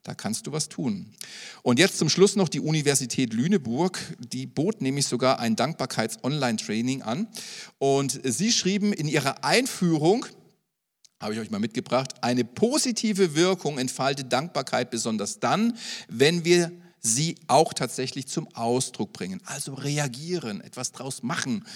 Da 0.02 0.14
kannst 0.14 0.46
du 0.46 0.52
was 0.52 0.68
tun. 0.68 1.14
Und 1.62 1.78
jetzt 1.78 1.96
zum 1.96 2.08
Schluss 2.08 2.34
noch 2.34 2.48
die 2.48 2.60
Universität 2.60 3.32
Lüneburg. 3.32 3.98
Die 4.18 4.46
bot 4.46 4.82
nämlich 4.82 5.06
sogar 5.06 5.38
ein 5.38 5.54
Dankbarkeits-Online-Training 5.54 7.02
an. 7.02 7.28
Und 7.78 8.20
sie 8.24 8.50
schrieben 8.50 8.92
in 8.92 9.06
ihrer 9.06 9.44
Einführung, 9.44 10.26
habe 11.20 11.34
ich 11.34 11.40
euch 11.40 11.50
mal 11.50 11.60
mitgebracht, 11.60 12.14
eine 12.20 12.44
positive 12.44 13.36
Wirkung 13.36 13.78
entfaltet 13.78 14.32
Dankbarkeit 14.32 14.90
besonders 14.90 15.38
dann, 15.38 15.78
wenn 16.08 16.44
wir 16.44 16.72
sie 17.02 17.36
auch 17.48 17.74
tatsächlich 17.74 18.28
zum 18.28 18.48
Ausdruck 18.54 19.12
bringen. 19.12 19.40
Also 19.44 19.74
reagieren, 19.74 20.60
etwas 20.60 20.92
draus 20.92 21.22
machen, 21.22 21.66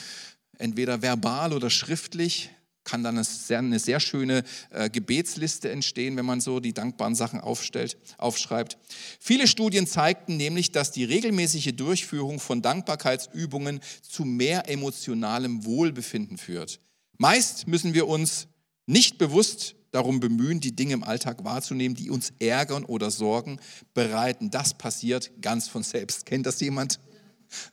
entweder 0.58 1.02
verbal 1.02 1.52
oder 1.52 1.68
schriftlich. 1.68 2.50
Kann 2.84 3.02
dann 3.02 3.16
eine 3.16 3.24
sehr, 3.24 3.58
eine 3.58 3.80
sehr 3.80 3.98
schöne 3.98 4.44
äh, 4.70 4.88
Gebetsliste 4.88 5.68
entstehen, 5.70 6.16
wenn 6.16 6.24
man 6.24 6.40
so 6.40 6.60
die 6.60 6.72
dankbaren 6.72 7.16
Sachen 7.16 7.40
aufstellt, 7.40 7.96
aufschreibt. 8.16 8.78
Viele 9.18 9.48
Studien 9.48 9.88
zeigten 9.88 10.36
nämlich, 10.36 10.70
dass 10.70 10.92
die 10.92 11.02
regelmäßige 11.02 11.74
Durchführung 11.74 12.38
von 12.38 12.62
Dankbarkeitsübungen 12.62 13.80
zu 14.02 14.24
mehr 14.24 14.68
emotionalem 14.70 15.64
Wohlbefinden 15.64 16.38
führt. 16.38 16.78
Meist 17.18 17.66
müssen 17.66 17.92
wir 17.92 18.06
uns 18.06 18.46
nicht 18.86 19.18
bewusst 19.18 19.74
darum 19.96 20.20
bemühen, 20.20 20.60
die 20.60 20.76
Dinge 20.76 20.92
im 20.92 21.02
Alltag 21.02 21.42
wahrzunehmen, 21.42 21.96
die 21.96 22.10
uns 22.10 22.34
ärgern 22.38 22.84
oder 22.84 23.10
Sorgen 23.10 23.58
bereiten. 23.94 24.50
Das 24.50 24.74
passiert 24.74 25.30
ganz 25.40 25.68
von 25.68 25.82
selbst. 25.82 26.26
Kennt 26.26 26.44
das 26.44 26.60
jemand? 26.60 27.00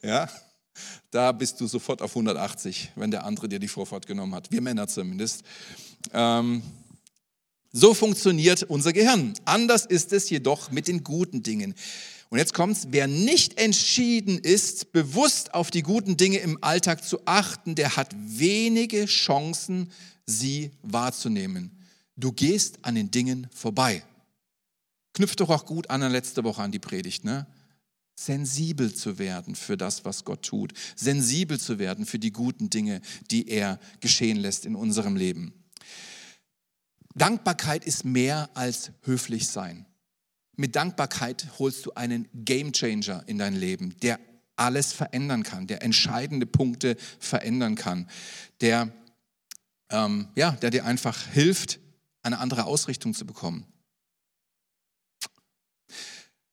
Ja? 0.02 0.30
Da 1.12 1.34
bist 1.34 1.60
du 1.60 1.68
sofort 1.68 2.02
auf 2.02 2.12
180, 2.12 2.94
wenn 2.96 3.12
der 3.12 3.26
andere 3.26 3.50
dir 3.50 3.60
die 3.60 3.68
Vorfahrt 3.68 4.08
genommen 4.08 4.34
hat. 4.34 4.52
Wir 4.52 4.62
Männer 4.62 4.88
zumindest. 4.88 5.44
Ähm, 6.14 6.64
so 7.74 7.94
funktioniert 7.94 8.64
unser 8.64 8.94
Gehirn. 8.94 9.34
Anders 9.44 9.86
ist 9.86 10.14
es 10.14 10.30
jedoch 10.30 10.72
mit 10.72 10.88
den 10.88 11.04
guten 11.04 11.44
Dingen. 11.44 11.76
Und 12.30 12.38
jetzt 12.38 12.54
kommt's, 12.54 12.88
wer 12.90 13.08
nicht 13.08 13.60
entschieden 13.60 14.40
ist, 14.40 14.94
bewusst 14.94 15.54
auf 15.54 15.72
die 15.72 15.84
guten 15.84 16.16
Dinge 16.16 16.38
im 16.38 16.58
Alltag 16.64 17.04
zu 17.04 17.20
achten, 17.26 17.76
der 17.76 17.98
hat 17.98 18.16
wenige 18.18 19.06
Chancen, 19.08 19.92
sie 20.26 20.72
wahrzunehmen. 20.84 21.83
Du 22.16 22.32
gehst 22.32 22.80
an 22.84 22.96
den 22.96 23.12
Dingen 23.12 23.48
vorbei. 23.54 24.04
Knüpft 25.14 25.40
doch 25.40 25.50
auch 25.50 25.66
gut 25.66 25.90
an 25.90 26.02
letzte 26.12 26.44
Woche 26.44 26.62
an 26.62 26.72
die 26.72 26.80
Predigt, 26.80 27.24
ne? 27.24 27.48
Sensibel 28.16 28.94
zu 28.94 29.18
werden 29.18 29.56
für 29.56 29.76
das, 29.76 30.06
was 30.06 30.24
Gott 30.24 30.44
tut. 30.44 30.74
Sensibel 30.96 31.60
zu 31.60 31.80
werden 31.80 32.06
für 32.06 32.20
die 32.20 32.32
guten 32.32 32.70
Dinge, 32.70 33.02
die 33.32 33.50
er 33.50 33.80
geschehen 34.02 34.38
lässt 34.38 34.66
in 34.66 34.76
unserem 34.76 35.16
Leben. 35.16 35.54
Dankbarkeit 37.16 37.86
ist 37.86 38.06
mehr 38.06 38.50
als 38.54 38.92
höflich 39.02 39.48
sein. 39.48 39.86
Mit 40.56 40.76
Dankbarkeit 40.76 41.48
holst 41.58 41.86
du 41.86 41.94
einen 41.94 42.28
Gamechanger 42.34 43.24
in 43.28 43.40
dein 43.40 43.56
Leben, 43.56 43.96
der 44.02 44.20
alles 44.56 44.94
verändern 44.94 45.42
kann, 45.42 45.66
der 45.66 45.82
entscheidende 45.82 46.46
Punkte 46.46 46.96
verändern 47.20 47.76
kann, 47.76 48.08
der, 48.62 48.92
ähm, 49.90 50.28
ja, 50.36 50.52
der 50.52 50.70
dir 50.70 50.86
einfach 50.86 51.28
hilft, 51.28 51.80
eine 52.24 52.40
andere 52.40 52.66
Ausrichtung 52.66 53.14
zu 53.14 53.26
bekommen. 53.26 53.66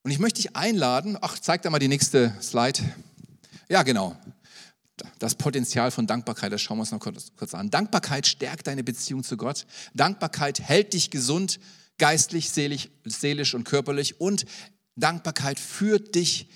Und 0.03 0.11
ich 0.11 0.19
möchte 0.19 0.43
dich 0.43 0.57
einladen, 0.57 1.19
ach, 1.21 1.39
zeig 1.39 1.63
da 1.63 1.71
mal 1.71 1.79
die 1.79 1.89
nächste 1.89 2.35
Slide. 2.43 2.81
Ja, 3.69 3.83
genau. 3.83 4.17
Das 5.19 5.35
Potenzial 5.35 5.91
von 5.91 6.07
Dankbarkeit, 6.07 6.53
das 6.53 6.61
schauen 6.61 6.79
wir 6.79 6.83
uns 6.83 6.91
noch 6.91 7.01
kurz, 7.01 7.33
kurz 7.37 7.55
an. 7.55 7.71
Dankbarkeit 7.71 8.27
stärkt 8.27 8.67
deine 8.67 8.85
Beziehung 8.85 9.23
zu 9.23 9.37
Gott. 9.37 9.67
Dankbarkeit 9.95 10.61
hält 10.61 10.93
dich 10.93 11.11
gesund, 11.11 11.61
geistlich, 11.99 12.51
seelisch, 12.51 12.89
seelisch 13.05 13.55
und 13.55 13.65
körperlich. 13.65 14.21
Und 14.21 14.45
Dankbarkeit 14.97 15.59
führt 15.59 16.15
dich 16.15 16.49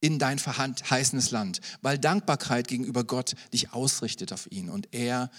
in 0.00 0.18
dein 0.18 0.38
verheißenes 0.38 1.30
Land, 1.30 1.60
weil 1.82 1.98
Dankbarkeit 1.98 2.68
gegenüber 2.68 3.04
Gott 3.04 3.34
dich 3.52 3.72
ausrichtet 3.72 4.32
auf 4.32 4.50
ihn 4.50 4.70
und 4.70 4.88
er 4.92 5.30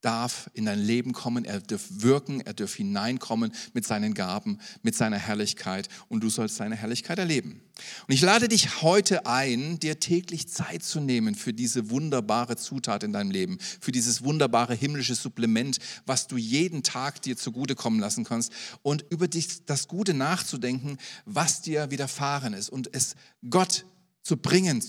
darf 0.00 0.50
in 0.54 0.64
dein 0.64 0.78
Leben 0.78 1.12
kommen, 1.12 1.44
er 1.44 1.60
darf 1.60 1.82
wirken, 1.90 2.40
er 2.40 2.54
darf 2.54 2.74
hineinkommen 2.74 3.52
mit 3.72 3.86
seinen 3.86 4.14
Gaben, 4.14 4.58
mit 4.82 4.94
seiner 4.94 5.18
Herrlichkeit 5.18 5.88
und 6.08 6.22
du 6.22 6.30
sollst 6.30 6.56
seine 6.56 6.76
Herrlichkeit 6.76 7.18
erleben. 7.18 7.62
Und 8.06 8.14
ich 8.14 8.20
lade 8.20 8.48
dich 8.48 8.82
heute 8.82 9.26
ein, 9.26 9.78
dir 9.78 10.00
täglich 10.00 10.48
Zeit 10.48 10.82
zu 10.82 11.00
nehmen 11.00 11.34
für 11.34 11.52
diese 11.52 11.90
wunderbare 11.90 12.56
Zutat 12.56 13.02
in 13.02 13.12
deinem 13.12 13.30
Leben, 13.30 13.58
für 13.80 13.92
dieses 13.92 14.22
wunderbare 14.22 14.74
himmlische 14.74 15.14
Supplement, 15.14 15.78
was 16.06 16.26
du 16.26 16.36
jeden 16.36 16.82
Tag 16.82 17.22
dir 17.22 17.36
zugutekommen 17.36 18.00
lassen 18.00 18.24
kannst 18.24 18.52
und 18.82 19.04
über 19.10 19.28
dich 19.28 19.64
das 19.64 19.88
Gute 19.88 20.14
nachzudenken, 20.14 20.98
was 21.24 21.62
dir 21.62 21.90
widerfahren 21.90 22.52
ist 22.52 22.70
und 22.70 22.94
es 22.94 23.14
Gott 23.48 23.84
zu 24.22 24.36
bringen, 24.36 24.82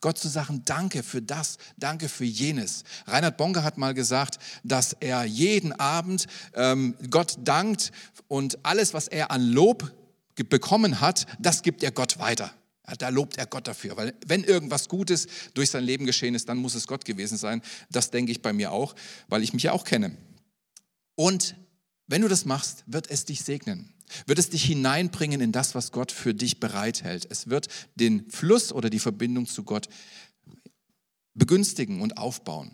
Gott 0.00 0.18
zu 0.18 0.28
sagen, 0.28 0.62
danke 0.64 1.02
für 1.02 1.22
das, 1.22 1.56
danke 1.76 2.08
für 2.08 2.24
jenes. 2.24 2.84
Reinhard 3.06 3.36
Bonke 3.36 3.62
hat 3.62 3.78
mal 3.78 3.94
gesagt, 3.94 4.38
dass 4.62 4.92
er 5.00 5.24
jeden 5.24 5.72
Abend 5.72 6.26
ähm, 6.54 6.94
Gott 7.10 7.36
dankt 7.40 7.92
und 8.28 8.58
alles, 8.64 8.94
was 8.94 9.08
er 9.08 9.30
an 9.30 9.42
Lob 9.42 9.92
bekommen 10.48 11.00
hat, 11.00 11.26
das 11.38 11.62
gibt 11.62 11.82
er 11.82 11.92
Gott 11.92 12.18
weiter. 12.18 12.52
Ja, 12.86 12.94
da 12.94 13.08
lobt 13.08 13.38
er 13.38 13.46
Gott 13.46 13.66
dafür, 13.66 13.96
weil 13.96 14.14
wenn 14.26 14.44
irgendwas 14.44 14.88
Gutes 14.88 15.26
durch 15.54 15.70
sein 15.70 15.82
Leben 15.82 16.06
geschehen 16.06 16.34
ist, 16.34 16.48
dann 16.48 16.58
muss 16.58 16.74
es 16.74 16.86
Gott 16.86 17.04
gewesen 17.04 17.38
sein. 17.38 17.62
Das 17.90 18.10
denke 18.10 18.30
ich 18.30 18.42
bei 18.42 18.52
mir 18.52 18.70
auch, 18.70 18.94
weil 19.28 19.42
ich 19.42 19.52
mich 19.54 19.64
ja 19.64 19.72
auch 19.72 19.84
kenne. 19.84 20.16
Und 21.16 21.56
wenn 22.06 22.22
du 22.22 22.28
das 22.28 22.44
machst, 22.44 22.84
wird 22.86 23.10
es 23.10 23.24
dich 23.24 23.42
segnen 23.42 23.95
wird 24.26 24.38
es 24.38 24.50
dich 24.50 24.64
hineinbringen 24.64 25.40
in 25.40 25.52
das, 25.52 25.74
was 25.74 25.92
Gott 25.92 26.12
für 26.12 26.34
dich 26.34 26.60
bereithält. 26.60 27.26
Es 27.30 27.48
wird 27.48 27.68
den 27.94 28.30
Fluss 28.30 28.72
oder 28.72 28.90
die 28.90 28.98
Verbindung 28.98 29.46
zu 29.46 29.64
Gott 29.64 29.88
begünstigen 31.34 32.00
und 32.00 32.18
aufbauen. 32.18 32.70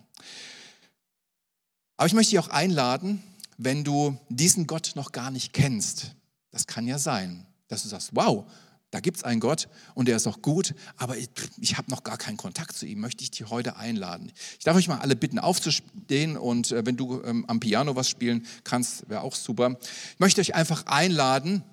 Aber 1.97 2.07
ich 2.07 2.15
möchte 2.15 2.31
dich 2.31 2.39
auch 2.39 2.49
einladen, 2.49 3.23
wenn 3.59 3.85
du 3.85 4.19
diesen 4.29 4.67
Gott 4.67 4.93
noch 4.95 5.13
gar 5.13 5.31
nicht 5.31 5.53
kennst. 5.53 6.15
Das 6.51 6.67
kann 6.67 6.87
ja 6.87 6.99
sein, 6.99 7.47
dass 7.69 7.83
du 7.83 7.89
sagst, 7.89 8.11
wow, 8.13 8.45
da 8.93 9.01
gibt 9.01 9.17
es 9.17 9.25
einen 9.25 9.41
Gott 9.41 9.69
und 9.95 10.07
der 10.07 10.17
ist 10.17 10.27
auch 10.27 10.43
gut, 10.43 10.75
aber 10.99 11.17
ich, 11.17 11.31
ich 11.59 11.79
habe 11.79 11.91
noch 11.91 12.05
gar 12.05 12.19
keinen 12.19 12.37
Kontakt 12.37 12.77
zu 12.77 12.87
ihm, 12.87 13.01
möchte 13.01 13.25
ich 13.25 13.31
dich 13.31 13.49
heute 13.49 13.77
einladen. 13.77 14.31
Ich 14.59 14.65
darf 14.65 14.77
euch 14.77 14.87
mal 14.87 14.99
alle 14.99 15.17
bitten, 15.17 15.39
aufzustehen 15.39 16.37
und 16.37 16.73
äh, 16.73 16.85
wenn 16.85 16.99
du 16.99 17.23
ähm, 17.25 17.47
am 17.49 17.59
Piano 17.59 17.97
was 17.97 18.11
spielen 18.11 18.47
kannst, 18.65 19.09
wäre 19.09 19.23
auch 19.23 19.35
super. 19.35 19.79
Ich 20.13 20.21
möchte 20.21 20.43
euch 20.43 20.55
einfach 20.55 20.85
einladen, 20.87 21.65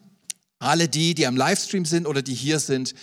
alle 0.59 0.87
die, 0.87 1.13
die 1.13 1.27
am 1.27 1.35
Livestream 1.35 1.83
sind 1.83 2.07
oder 2.07 2.21
die 2.21 2.33
hier 2.33 2.59
sind, 2.59 2.95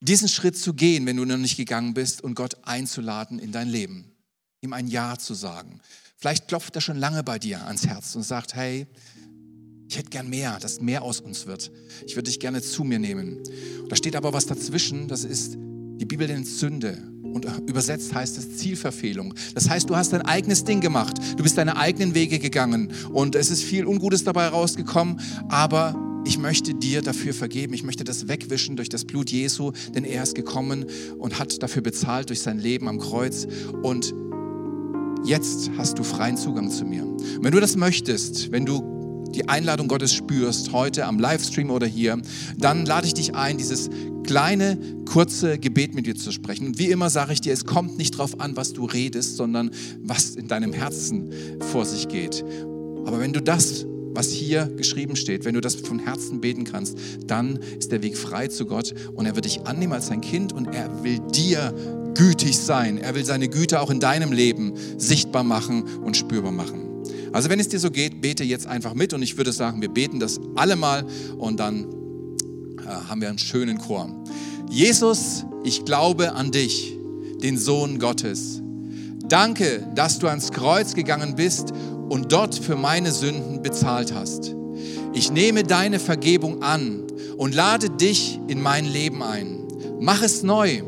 diesen 0.00 0.28
Schritt 0.28 0.58
zu 0.58 0.74
gehen, 0.74 1.06
wenn 1.06 1.16
du 1.16 1.24
noch 1.24 1.38
nicht 1.38 1.56
gegangen 1.56 1.94
bist 1.94 2.20
und 2.20 2.34
Gott 2.34 2.58
einzuladen 2.64 3.38
in 3.38 3.52
dein 3.52 3.70
Leben, 3.70 4.12
ihm 4.60 4.74
ein 4.74 4.86
Ja 4.86 5.18
zu 5.18 5.32
sagen. 5.32 5.80
Vielleicht 6.18 6.48
klopft 6.48 6.76
er 6.76 6.82
schon 6.82 6.98
lange 6.98 7.22
bei 7.22 7.38
dir 7.38 7.66
ans 7.66 7.86
Herz 7.86 8.14
und 8.16 8.22
sagt, 8.22 8.54
hey, 8.54 8.86
ich 9.94 9.98
hätte 9.98 10.10
gern 10.10 10.28
mehr, 10.28 10.58
dass 10.60 10.80
mehr 10.80 11.02
aus 11.02 11.20
uns 11.20 11.46
wird. 11.46 11.70
Ich 12.04 12.16
würde 12.16 12.28
dich 12.28 12.40
gerne 12.40 12.60
zu 12.60 12.82
mir 12.82 12.98
nehmen. 12.98 13.38
Da 13.88 13.94
steht 13.94 14.16
aber 14.16 14.32
was 14.32 14.44
dazwischen, 14.44 15.06
das 15.06 15.22
ist 15.22 15.54
die 15.56 16.04
Bibel 16.04 16.26
nennt 16.26 16.48
Sünde. 16.48 16.98
Und 17.22 17.46
übersetzt 17.68 18.12
heißt 18.12 18.36
es 18.36 18.56
Zielverfehlung. 18.56 19.34
Das 19.54 19.70
heißt, 19.70 19.88
du 19.88 19.94
hast 19.94 20.12
dein 20.12 20.22
eigenes 20.22 20.64
Ding 20.64 20.80
gemacht. 20.80 21.18
Du 21.36 21.44
bist 21.44 21.56
deine 21.58 21.76
eigenen 21.76 22.12
Wege 22.12 22.40
gegangen. 22.40 22.90
Und 23.12 23.36
es 23.36 23.50
ist 23.50 23.62
viel 23.62 23.86
Ungutes 23.86 24.24
dabei 24.24 24.48
rausgekommen. 24.48 25.20
Aber 25.48 25.94
ich 26.24 26.38
möchte 26.38 26.74
dir 26.74 27.00
dafür 27.00 27.32
vergeben. 27.32 27.72
Ich 27.72 27.84
möchte 27.84 28.02
das 28.02 28.26
wegwischen 28.26 28.74
durch 28.74 28.88
das 28.88 29.04
Blut 29.04 29.30
Jesu. 29.30 29.70
Denn 29.94 30.02
er 30.02 30.24
ist 30.24 30.34
gekommen 30.34 30.86
und 31.18 31.38
hat 31.38 31.62
dafür 31.62 31.82
bezahlt 31.82 32.30
durch 32.30 32.40
sein 32.40 32.58
Leben 32.58 32.88
am 32.88 32.98
Kreuz. 32.98 33.46
Und 33.82 34.12
jetzt 35.24 35.70
hast 35.78 36.00
du 36.00 36.02
freien 36.02 36.36
Zugang 36.36 36.68
zu 36.68 36.84
mir. 36.84 37.04
Und 37.04 37.44
wenn 37.44 37.52
du 37.52 37.60
das 37.60 37.76
möchtest, 37.76 38.50
wenn 38.50 38.66
du 38.66 38.93
die 39.34 39.48
Einladung 39.48 39.88
Gottes 39.88 40.14
spürst, 40.14 40.72
heute 40.72 41.06
am 41.06 41.18
Livestream 41.18 41.70
oder 41.70 41.86
hier, 41.86 42.20
dann 42.56 42.86
lade 42.86 43.06
ich 43.06 43.14
dich 43.14 43.34
ein, 43.34 43.58
dieses 43.58 43.90
kleine, 44.24 44.78
kurze 45.06 45.58
Gebet 45.58 45.94
mit 45.94 46.06
dir 46.06 46.16
zu 46.16 46.32
sprechen. 46.32 46.68
Und 46.68 46.78
wie 46.78 46.90
immer 46.90 47.10
sage 47.10 47.32
ich 47.32 47.40
dir, 47.40 47.52
es 47.52 47.64
kommt 47.64 47.98
nicht 47.98 48.14
darauf 48.14 48.40
an, 48.40 48.56
was 48.56 48.72
du 48.72 48.84
redest, 48.84 49.36
sondern 49.36 49.70
was 50.02 50.30
in 50.30 50.48
deinem 50.48 50.72
Herzen 50.72 51.30
vor 51.72 51.84
sich 51.84 52.08
geht. 52.08 52.44
Aber 53.04 53.20
wenn 53.20 53.32
du 53.32 53.42
das 53.42 53.86
was 54.14 54.30
hier 54.30 54.66
geschrieben 54.76 55.16
steht, 55.16 55.44
wenn 55.44 55.54
du 55.54 55.60
das 55.60 55.74
von 55.74 55.98
Herzen 55.98 56.40
beten 56.40 56.64
kannst, 56.64 56.96
dann 57.26 57.58
ist 57.78 57.90
der 57.90 58.02
Weg 58.02 58.16
frei 58.16 58.46
zu 58.46 58.64
Gott 58.64 58.94
und 59.14 59.26
er 59.26 59.34
wird 59.34 59.44
dich 59.44 59.66
annehmen 59.66 59.92
als 59.92 60.06
sein 60.06 60.20
Kind 60.20 60.52
und 60.52 60.66
er 60.66 61.02
will 61.02 61.18
dir 61.34 61.74
gütig 62.14 62.58
sein. 62.58 62.98
Er 62.98 63.14
will 63.14 63.24
seine 63.24 63.48
Güte 63.48 63.80
auch 63.80 63.90
in 63.90 64.00
deinem 64.00 64.32
Leben 64.32 64.74
sichtbar 64.96 65.42
machen 65.42 65.82
und 66.04 66.16
spürbar 66.16 66.52
machen. 66.52 66.83
Also 67.34 67.50
wenn 67.50 67.58
es 67.58 67.68
dir 67.68 67.80
so 67.80 67.90
geht, 67.90 68.20
bete 68.20 68.44
jetzt 68.44 68.68
einfach 68.68 68.94
mit 68.94 69.12
und 69.12 69.20
ich 69.20 69.36
würde 69.36 69.50
sagen, 69.50 69.80
wir 69.80 69.88
beten 69.88 70.20
das 70.20 70.38
alle 70.54 70.76
mal 70.76 71.04
und 71.36 71.58
dann 71.58 71.84
äh, 72.78 72.86
haben 72.86 73.20
wir 73.20 73.28
einen 73.28 73.38
schönen 73.38 73.78
Chor. 73.78 74.08
Jesus, 74.70 75.44
ich 75.64 75.84
glaube 75.84 76.34
an 76.34 76.52
dich, 76.52 76.96
den 77.42 77.58
Sohn 77.58 77.98
Gottes. 77.98 78.62
Danke, 79.26 79.84
dass 79.96 80.20
du 80.20 80.28
ans 80.28 80.52
Kreuz 80.52 80.94
gegangen 80.94 81.34
bist 81.34 81.72
und 82.08 82.30
dort 82.30 82.54
für 82.54 82.76
meine 82.76 83.10
Sünden 83.10 83.62
bezahlt 83.62 84.14
hast. 84.14 84.54
Ich 85.12 85.32
nehme 85.32 85.64
deine 85.64 85.98
Vergebung 85.98 86.62
an 86.62 87.02
und 87.36 87.52
lade 87.52 87.90
dich 87.90 88.38
in 88.46 88.62
mein 88.62 88.84
Leben 88.84 89.24
ein. 89.24 89.66
Mach 89.98 90.22
es 90.22 90.44
neu. 90.44 90.82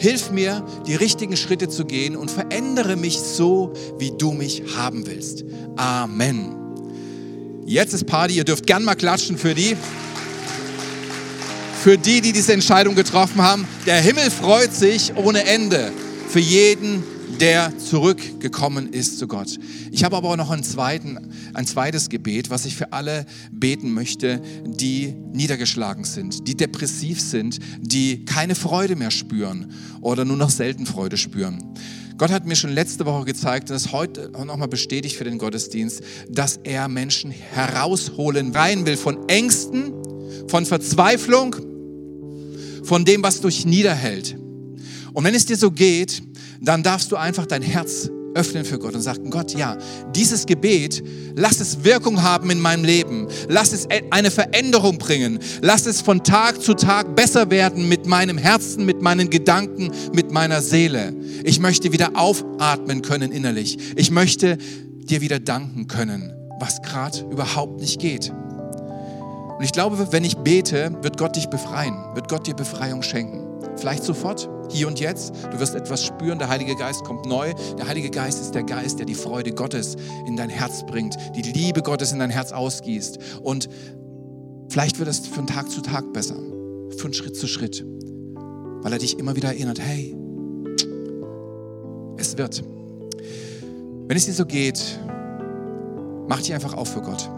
Hilf 0.00 0.30
mir, 0.30 0.64
die 0.86 0.94
richtigen 0.94 1.36
Schritte 1.36 1.68
zu 1.68 1.84
gehen 1.84 2.16
und 2.16 2.30
verändere 2.30 2.96
mich 2.96 3.18
so, 3.18 3.74
wie 3.98 4.10
du 4.16 4.32
mich 4.32 4.62
haben 4.74 5.06
willst. 5.06 5.44
Amen. 5.76 6.56
Jetzt 7.66 7.92
ist 7.92 8.06
Party, 8.06 8.36
ihr 8.36 8.44
dürft 8.44 8.66
gern 8.66 8.82
mal 8.82 8.94
klatschen 8.94 9.36
für 9.36 9.54
die. 9.54 9.76
Für 11.84 11.98
die, 11.98 12.22
die 12.22 12.32
diese 12.32 12.54
Entscheidung 12.54 12.94
getroffen 12.94 13.42
haben. 13.42 13.68
Der 13.84 13.96
Himmel 13.96 14.30
freut 14.30 14.72
sich 14.72 15.14
ohne 15.16 15.44
Ende 15.44 15.92
für 16.30 16.40
jeden, 16.40 17.02
der 17.38 17.76
zurückgekommen 17.78 18.92
ist 18.92 19.18
zu 19.18 19.26
Gott. 19.26 19.58
Ich 19.90 20.04
habe 20.04 20.16
aber 20.16 20.30
auch 20.30 20.36
noch 20.36 20.50
einen 20.50 20.62
zweiten, 20.62 21.32
ein 21.54 21.66
zweites 21.66 22.08
Gebet, 22.08 22.50
was 22.50 22.64
ich 22.64 22.76
für 22.76 22.92
alle 22.92 23.26
beten 23.50 23.92
möchte, 23.92 24.40
die 24.64 25.14
niedergeschlagen 25.32 26.04
sind, 26.04 26.46
die 26.48 26.56
depressiv 26.56 27.20
sind, 27.20 27.58
die 27.80 28.24
keine 28.24 28.54
Freude 28.54 28.96
mehr 28.96 29.10
spüren 29.10 29.72
oder 30.00 30.24
nur 30.24 30.36
noch 30.36 30.50
selten 30.50 30.86
Freude 30.86 31.16
spüren. 31.16 31.74
Gott 32.18 32.30
hat 32.30 32.44
mir 32.44 32.56
schon 32.56 32.70
letzte 32.70 33.06
Woche 33.06 33.24
gezeigt 33.24 33.70
und 33.70 33.74
das 33.74 33.92
heute 33.92 34.30
nochmal 34.44 34.68
bestätigt 34.68 35.16
für 35.16 35.24
den 35.24 35.38
Gottesdienst, 35.38 36.02
dass 36.28 36.58
er 36.64 36.88
Menschen 36.88 37.30
herausholen 37.30 38.54
rein 38.54 38.84
will 38.84 38.98
von 38.98 39.28
Ängsten, 39.28 39.92
von 40.48 40.66
Verzweiflung, 40.66 41.56
von 42.84 43.04
dem, 43.04 43.22
was 43.22 43.40
dich 43.40 43.64
niederhält. 43.64 44.36
Und 45.20 45.26
wenn 45.26 45.34
es 45.34 45.44
dir 45.44 45.58
so 45.58 45.70
geht, 45.70 46.22
dann 46.62 46.82
darfst 46.82 47.12
du 47.12 47.16
einfach 47.16 47.44
dein 47.44 47.60
Herz 47.60 48.08
öffnen 48.34 48.64
für 48.64 48.78
Gott 48.78 48.94
und 48.94 49.02
sagen, 49.02 49.28
Gott, 49.28 49.52
ja, 49.52 49.76
dieses 50.16 50.46
Gebet, 50.46 51.04
lass 51.36 51.60
es 51.60 51.84
Wirkung 51.84 52.22
haben 52.22 52.48
in 52.48 52.58
meinem 52.58 52.84
Leben. 52.84 53.28
Lass 53.46 53.74
es 53.74 53.86
eine 54.08 54.30
Veränderung 54.30 54.96
bringen. 54.96 55.38
Lass 55.60 55.84
es 55.84 56.00
von 56.00 56.24
Tag 56.24 56.62
zu 56.62 56.72
Tag 56.72 57.16
besser 57.16 57.50
werden 57.50 57.86
mit 57.86 58.06
meinem 58.06 58.38
Herzen, 58.38 58.86
mit 58.86 59.02
meinen 59.02 59.28
Gedanken, 59.28 59.90
mit 60.14 60.32
meiner 60.32 60.62
Seele. 60.62 61.14
Ich 61.44 61.60
möchte 61.60 61.92
wieder 61.92 62.12
aufatmen 62.14 63.02
können 63.02 63.30
innerlich. 63.30 63.76
Ich 63.96 64.10
möchte 64.10 64.56
dir 64.56 65.20
wieder 65.20 65.38
danken 65.38 65.86
können, 65.86 66.32
was 66.58 66.80
gerade 66.80 67.28
überhaupt 67.30 67.78
nicht 67.78 68.00
geht. 68.00 68.30
Und 68.30 69.64
ich 69.64 69.72
glaube, 69.72 70.12
wenn 70.12 70.24
ich 70.24 70.38
bete, 70.38 70.96
wird 71.02 71.18
Gott 71.18 71.36
dich 71.36 71.48
befreien, 71.48 71.94
wird 72.14 72.30
Gott 72.30 72.46
dir 72.46 72.54
Befreiung 72.54 73.02
schenken. 73.02 73.42
Vielleicht 73.76 74.04
sofort, 74.04 74.48
hier 74.70 74.86
und 74.86 75.00
jetzt. 75.00 75.32
Du 75.50 75.58
wirst 75.58 75.74
etwas 75.74 76.04
spüren, 76.04 76.38
der 76.38 76.48
Heilige 76.48 76.76
Geist 76.76 77.04
kommt 77.04 77.26
neu. 77.26 77.52
Der 77.78 77.86
Heilige 77.86 78.10
Geist 78.10 78.40
ist 78.40 78.54
der 78.54 78.62
Geist, 78.62 78.98
der 78.98 79.06
die 79.06 79.14
Freude 79.14 79.52
Gottes 79.52 79.96
in 80.26 80.36
dein 80.36 80.50
Herz 80.50 80.84
bringt, 80.86 81.16
die 81.36 81.42
Liebe 81.42 81.82
Gottes 81.82 82.12
in 82.12 82.18
dein 82.18 82.30
Herz 82.30 82.52
ausgießt. 82.52 83.18
Und 83.42 83.68
vielleicht 84.68 84.98
wird 84.98 85.08
es 85.08 85.26
von 85.26 85.46
Tag 85.46 85.70
zu 85.70 85.80
Tag 85.80 86.12
besser, 86.12 86.36
von 86.98 87.12
Schritt 87.12 87.36
zu 87.36 87.46
Schritt, 87.46 87.84
weil 88.82 88.92
er 88.92 88.98
dich 88.98 89.18
immer 89.18 89.36
wieder 89.36 89.48
erinnert, 89.48 89.80
hey, 89.80 90.16
es 92.16 92.36
wird. 92.38 92.62
Wenn 94.06 94.16
es 94.16 94.26
dir 94.26 94.32
so 94.32 94.44
geht, 94.44 94.98
mach 96.28 96.40
dich 96.40 96.52
einfach 96.52 96.74
auf 96.74 96.92
für 96.92 97.00
Gott. 97.00 97.30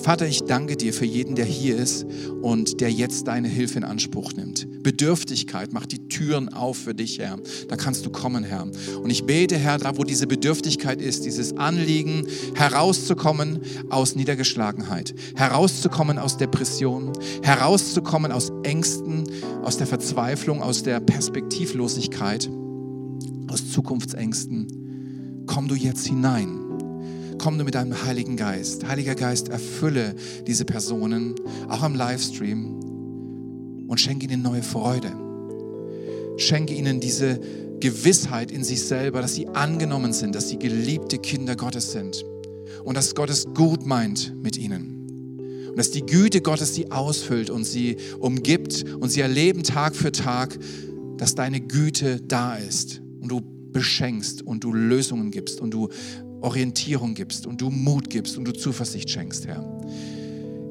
Vater, 0.00 0.26
ich 0.26 0.44
danke 0.44 0.76
dir 0.76 0.94
für 0.94 1.04
jeden, 1.04 1.34
der 1.34 1.44
hier 1.44 1.76
ist 1.76 2.06
und 2.40 2.80
der 2.80 2.90
jetzt 2.90 3.26
deine 3.26 3.48
Hilfe 3.48 3.78
in 3.78 3.84
Anspruch 3.84 4.32
nimmt. 4.32 4.82
Bedürftigkeit 4.82 5.74
macht 5.74 5.92
die 5.92 6.08
Türen 6.20 6.50
auf 6.50 6.76
für 6.76 6.94
dich, 6.94 7.18
Herr. 7.18 7.38
Da 7.68 7.76
kannst 7.76 8.04
du 8.04 8.10
kommen, 8.10 8.44
Herr. 8.44 8.66
Und 9.02 9.08
ich 9.08 9.24
bete, 9.24 9.56
Herr, 9.56 9.78
da 9.78 9.96
wo 9.96 10.04
diese 10.04 10.26
Bedürftigkeit 10.26 11.00
ist, 11.00 11.24
dieses 11.24 11.56
Anliegen, 11.56 12.26
herauszukommen 12.54 13.60
aus 13.88 14.16
Niedergeschlagenheit, 14.16 15.14
herauszukommen 15.34 16.18
aus 16.18 16.36
Depression, 16.36 17.12
herauszukommen 17.42 18.32
aus 18.32 18.52
Ängsten, 18.64 19.24
aus 19.62 19.78
der 19.78 19.86
Verzweiflung, 19.86 20.60
aus 20.60 20.82
der 20.82 21.00
Perspektivlosigkeit, 21.00 22.50
aus 23.48 23.72
Zukunftsängsten. 23.72 25.46
Komm 25.46 25.68
du 25.68 25.74
jetzt 25.74 26.06
hinein 26.06 26.66
komm 27.38 27.56
du 27.56 27.64
mit 27.64 27.74
deinem 27.74 28.04
Heiligen 28.04 28.36
Geist. 28.36 28.86
Heiliger 28.86 29.14
Geist, 29.14 29.48
erfülle 29.48 30.14
diese 30.46 30.66
Personen, 30.66 31.34
auch 31.70 31.82
am 31.82 31.94
Livestream, 31.94 33.86
und 33.88 33.98
schenke 33.98 34.26
ihnen 34.26 34.42
neue 34.42 34.62
Freude. 34.62 35.29
Schenke 36.40 36.74
ihnen 36.74 37.00
diese 37.00 37.40
Gewissheit 37.80 38.50
in 38.50 38.64
sich 38.64 38.82
selber, 38.82 39.22
dass 39.22 39.34
sie 39.34 39.48
angenommen 39.48 40.12
sind, 40.12 40.34
dass 40.34 40.48
sie 40.48 40.58
geliebte 40.58 41.18
Kinder 41.18 41.56
Gottes 41.56 41.92
sind 41.92 42.24
und 42.84 42.96
dass 42.96 43.14
Gott 43.14 43.30
es 43.30 43.46
gut 43.54 43.86
meint 43.86 44.34
mit 44.42 44.56
ihnen. 44.56 45.68
Und 45.70 45.78
dass 45.78 45.90
die 45.90 46.04
Güte 46.04 46.40
Gottes 46.40 46.74
sie 46.74 46.90
ausfüllt 46.90 47.50
und 47.50 47.64
sie 47.64 47.96
umgibt 48.18 48.84
und 49.00 49.08
sie 49.08 49.20
erleben 49.20 49.62
Tag 49.62 49.94
für 49.94 50.12
Tag, 50.12 50.58
dass 51.16 51.34
deine 51.34 51.60
Güte 51.60 52.20
da 52.20 52.56
ist 52.56 53.00
und 53.20 53.28
du 53.28 53.40
beschenkst 53.72 54.42
und 54.42 54.64
du 54.64 54.72
Lösungen 54.72 55.30
gibst 55.30 55.60
und 55.60 55.72
du 55.72 55.88
Orientierung 56.40 57.14
gibst 57.14 57.46
und 57.46 57.60
du 57.60 57.70
Mut 57.70 58.10
gibst 58.10 58.36
und 58.36 58.46
du 58.46 58.52
Zuversicht 58.52 59.10
schenkst, 59.10 59.46
Herr. 59.46 59.64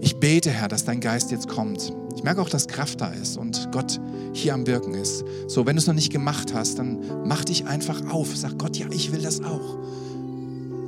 Ich 0.02 0.16
bete, 0.16 0.50
Herr, 0.50 0.68
dass 0.68 0.86
dein 0.86 1.00
Geist 1.00 1.32
jetzt 1.32 1.48
kommt. 1.48 1.94
Ich 2.16 2.24
merke 2.24 2.42
auch, 2.42 2.50
dass 2.50 2.68
Kraft 2.68 3.02
da 3.02 3.12
ist 3.12 3.38
und 3.38 3.70
Gott 3.72 4.00
hier 4.34 4.54
am 4.54 4.68
Wirken 4.68 4.94
ist. 4.94 5.24
So, 5.48 5.66
wenn 5.66 5.76
du 5.76 5.82
es 5.82 5.88
noch 5.88 5.94
nicht 5.94 6.12
gemacht 6.12 6.54
hast, 6.54 6.80
dann 6.80 7.00
mach 7.26 7.44
dich 7.46 7.66
einfach 7.66 8.10
auf. 8.10 8.36
Sag 8.36 8.58
Gott, 8.58 8.78
ja, 8.78 8.88
ich 8.92 9.12
will 9.12 9.22
das 9.22 9.44
auch. 9.44 9.78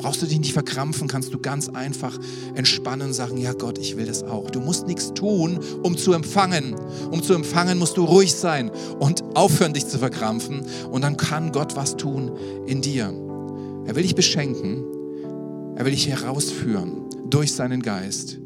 Brauchst 0.02 0.24
du 0.24 0.26
dich 0.26 0.40
nicht 0.40 0.54
verkrampfen, 0.54 1.08
kannst 1.08 1.32
du 1.32 1.38
ganz 1.38 1.70
einfach 1.70 2.18
entspannen 2.56 3.10
und 3.10 3.14
sagen, 3.14 3.38
ja 3.38 3.54
Gott, 3.54 3.78
ich 3.78 3.98
will 3.98 4.08
das 4.08 4.24
auch. 4.24 4.50
Du 4.50 4.60
musst 4.60 4.88
nichts 4.88 5.14
tun, 5.14 5.60
um 5.84 5.96
zu 5.96 6.14
empfangen. 6.14 6.76
Um 7.12 7.22
zu 7.22 7.36
empfangen 7.36 7.78
musst 7.78 7.98
du 7.98 8.06
ruhig 8.06 8.34
sein 8.34 8.72
und 9.00 9.24
aufhören, 9.36 9.74
dich 9.74 9.86
zu 9.86 10.00
verkrampfen. 10.00 10.64
Und 10.90 11.04
dann 11.04 11.18
kann 11.18 11.52
Gott 11.52 11.76
was 11.76 11.98
tun 11.98 12.32
in 12.66 12.82
dir. 12.82 13.14
Er 13.86 13.96
will 13.96 14.02
dich 14.02 14.16
beschenken. 14.16 14.84
Er 15.76 15.86
will 15.86 15.92
dich 15.92 16.08
herausführen 16.08 17.06
durch 17.30 17.54
seinen 17.54 17.84
Geist. 17.84 18.40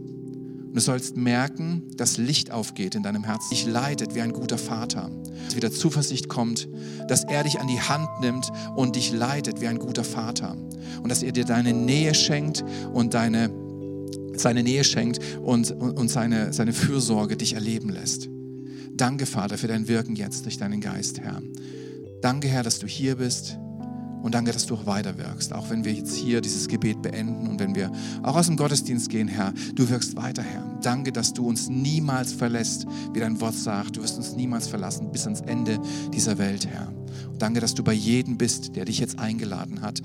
Du 0.75 0.81
sollst 0.81 1.15
merken, 1.15 1.83
dass 1.95 2.17
Licht 2.17 2.51
aufgeht 2.51 2.95
in 2.95 3.03
deinem 3.03 3.23
Herzen, 3.23 3.51
dich 3.51 3.65
leitet 3.65 4.13
wie 4.13 4.19
ein 4.19 4.33
guter 4.33 4.57
Vater. 4.57 5.09
Dass 5.45 5.55
wieder 5.55 5.71
Zuversicht 5.71 6.27
kommt, 6.27 6.67
dass 7.07 7.23
er 7.23 7.43
dich 7.43 7.61
an 7.61 7.67
die 7.67 7.79
Hand 7.79 8.09
nimmt 8.19 8.51
und 8.75 8.97
dich 8.97 9.13
leitet 9.13 9.61
wie 9.61 9.67
ein 9.67 9.79
guter 9.79 10.03
Vater. 10.03 10.57
Und 11.01 11.07
dass 11.07 11.23
er 11.23 11.31
dir 11.31 11.45
deine 11.45 11.71
Nähe 11.71 12.13
schenkt 12.13 12.65
und 12.91 13.13
deine, 13.13 13.49
seine 14.35 14.63
Nähe 14.63 14.83
schenkt 14.83 15.19
und, 15.41 15.71
und, 15.71 15.97
und 15.97 16.09
seine, 16.09 16.51
seine 16.51 16.73
Fürsorge 16.73 17.37
dich 17.37 17.53
erleben 17.53 17.87
lässt. 17.87 18.27
Danke, 18.91 19.25
Vater, 19.25 19.57
für 19.57 19.67
dein 19.67 19.87
Wirken 19.87 20.17
jetzt 20.17 20.43
durch 20.43 20.57
deinen 20.57 20.81
Geist, 20.81 21.21
Herr. 21.21 21.41
Danke, 22.21 22.49
Herr, 22.49 22.63
dass 22.63 22.79
du 22.79 22.87
hier 22.87 23.15
bist. 23.15 23.57
Und 24.25 24.33
danke, 24.33 24.51
dass 24.51 24.65
du 24.65 24.73
auch 24.73 24.87
weiter 24.87 25.19
wirkst, 25.19 25.53
auch 25.53 25.69
wenn 25.69 25.85
wir 25.85 25.93
jetzt 25.93 26.15
hier 26.15 26.41
dieses 26.41 26.67
Gebet 26.67 27.03
beenden 27.03 27.45
und 27.47 27.59
wenn 27.59 27.75
wir 27.75 27.91
auch 28.23 28.35
aus 28.35 28.47
dem 28.47 28.57
Gottesdienst 28.57 29.11
gehen, 29.11 29.27
Herr. 29.27 29.53
Du 29.75 29.87
wirkst 29.87 30.15
weiter, 30.15 30.41
Herr. 30.41 30.63
Danke, 30.81 31.11
dass 31.11 31.31
du 31.31 31.47
uns 31.47 31.69
niemals 31.69 32.33
verlässt, 32.33 32.87
wie 33.13 33.19
dein 33.19 33.39
Wort 33.39 33.53
sagt. 33.53 33.97
Du 33.97 34.01
wirst 34.01 34.17
uns 34.17 34.35
niemals 34.35 34.67
verlassen 34.67 35.11
bis 35.11 35.25
ans 35.25 35.41
Ende 35.41 35.79
dieser 36.11 36.39
Welt, 36.39 36.65
Herr. 36.65 36.91
Und 37.27 37.39
danke, 37.39 37.59
dass 37.59 37.75
du 37.75 37.83
bei 37.83 37.93
jedem 37.93 38.35
bist, 38.35 38.75
der 38.75 38.85
dich 38.85 38.97
jetzt 38.97 39.19
eingeladen 39.19 39.81
hat 39.81 40.01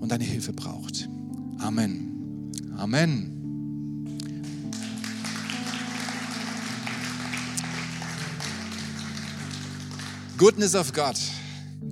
und 0.00 0.10
deine 0.10 0.24
Hilfe 0.24 0.52
braucht. 0.52 1.08
Amen. 1.58 2.50
Amen. 2.76 3.38
Goodness 10.36 10.74
of 10.74 10.92
God. 10.92 11.14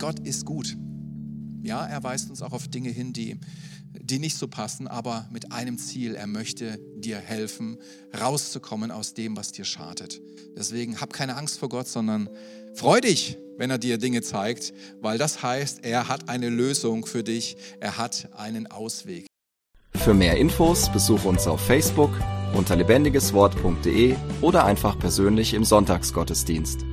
Gott 0.01 0.19
ist 0.21 0.47
gut. 0.47 0.77
ja, 1.63 1.87
er 1.87 2.03
weist 2.03 2.31
uns 2.31 2.41
auch 2.41 2.53
auf 2.53 2.69
Dinge 2.69 2.89
hin, 2.89 3.13
die, 3.13 3.39
die 4.01 4.19
nicht 4.19 4.39
so 4.39 4.49
passen, 4.49 4.89
aber 4.89 5.29
mit 5.31 5.53
einem 5.53 5.77
Ziel, 5.77 6.15
er 6.15 6.27
möchte 6.27 6.81
dir 6.97 7.19
helfen, 7.19 7.77
rauszukommen 8.19 8.91
aus 8.91 9.13
dem, 9.13 9.37
was 9.37 9.53
dir 9.53 9.67
schadet. 9.67 10.21
Deswegen 10.57 11.03
hab 11.03 11.13
keine 11.13 11.37
Angst 11.37 11.59
vor 11.59 11.69
Gott, 11.69 11.87
sondern 11.87 12.31
freu 12.75 13.03
dich, 13.03 13.37
wenn 13.59 13.71
er 13.71 13.77
dir 13.77 13.99
Dinge 13.99 14.23
zeigt, 14.23 14.73
weil 15.03 15.19
das 15.19 15.43
heißt, 15.43 15.85
er 15.85 16.09
hat 16.09 16.31
eine 16.31 16.49
Lösung 16.49 17.05
für 17.05 17.23
dich, 17.23 17.59
er 17.79 17.99
hat 17.99 18.31
einen 18.35 18.67
Ausweg. 18.69 19.27
Für 19.97 20.15
mehr 20.15 20.39
Infos 20.39 20.91
besuche 20.91 21.29
uns 21.29 21.47
auf 21.47 21.61
Facebook 21.61 22.11
unter 22.55 22.75
lebendigeswort.de 22.75 24.17
oder 24.41 24.65
einfach 24.65 24.99
persönlich 24.99 25.53
im 25.53 25.65
Sonntagsgottesdienst. 25.65 26.87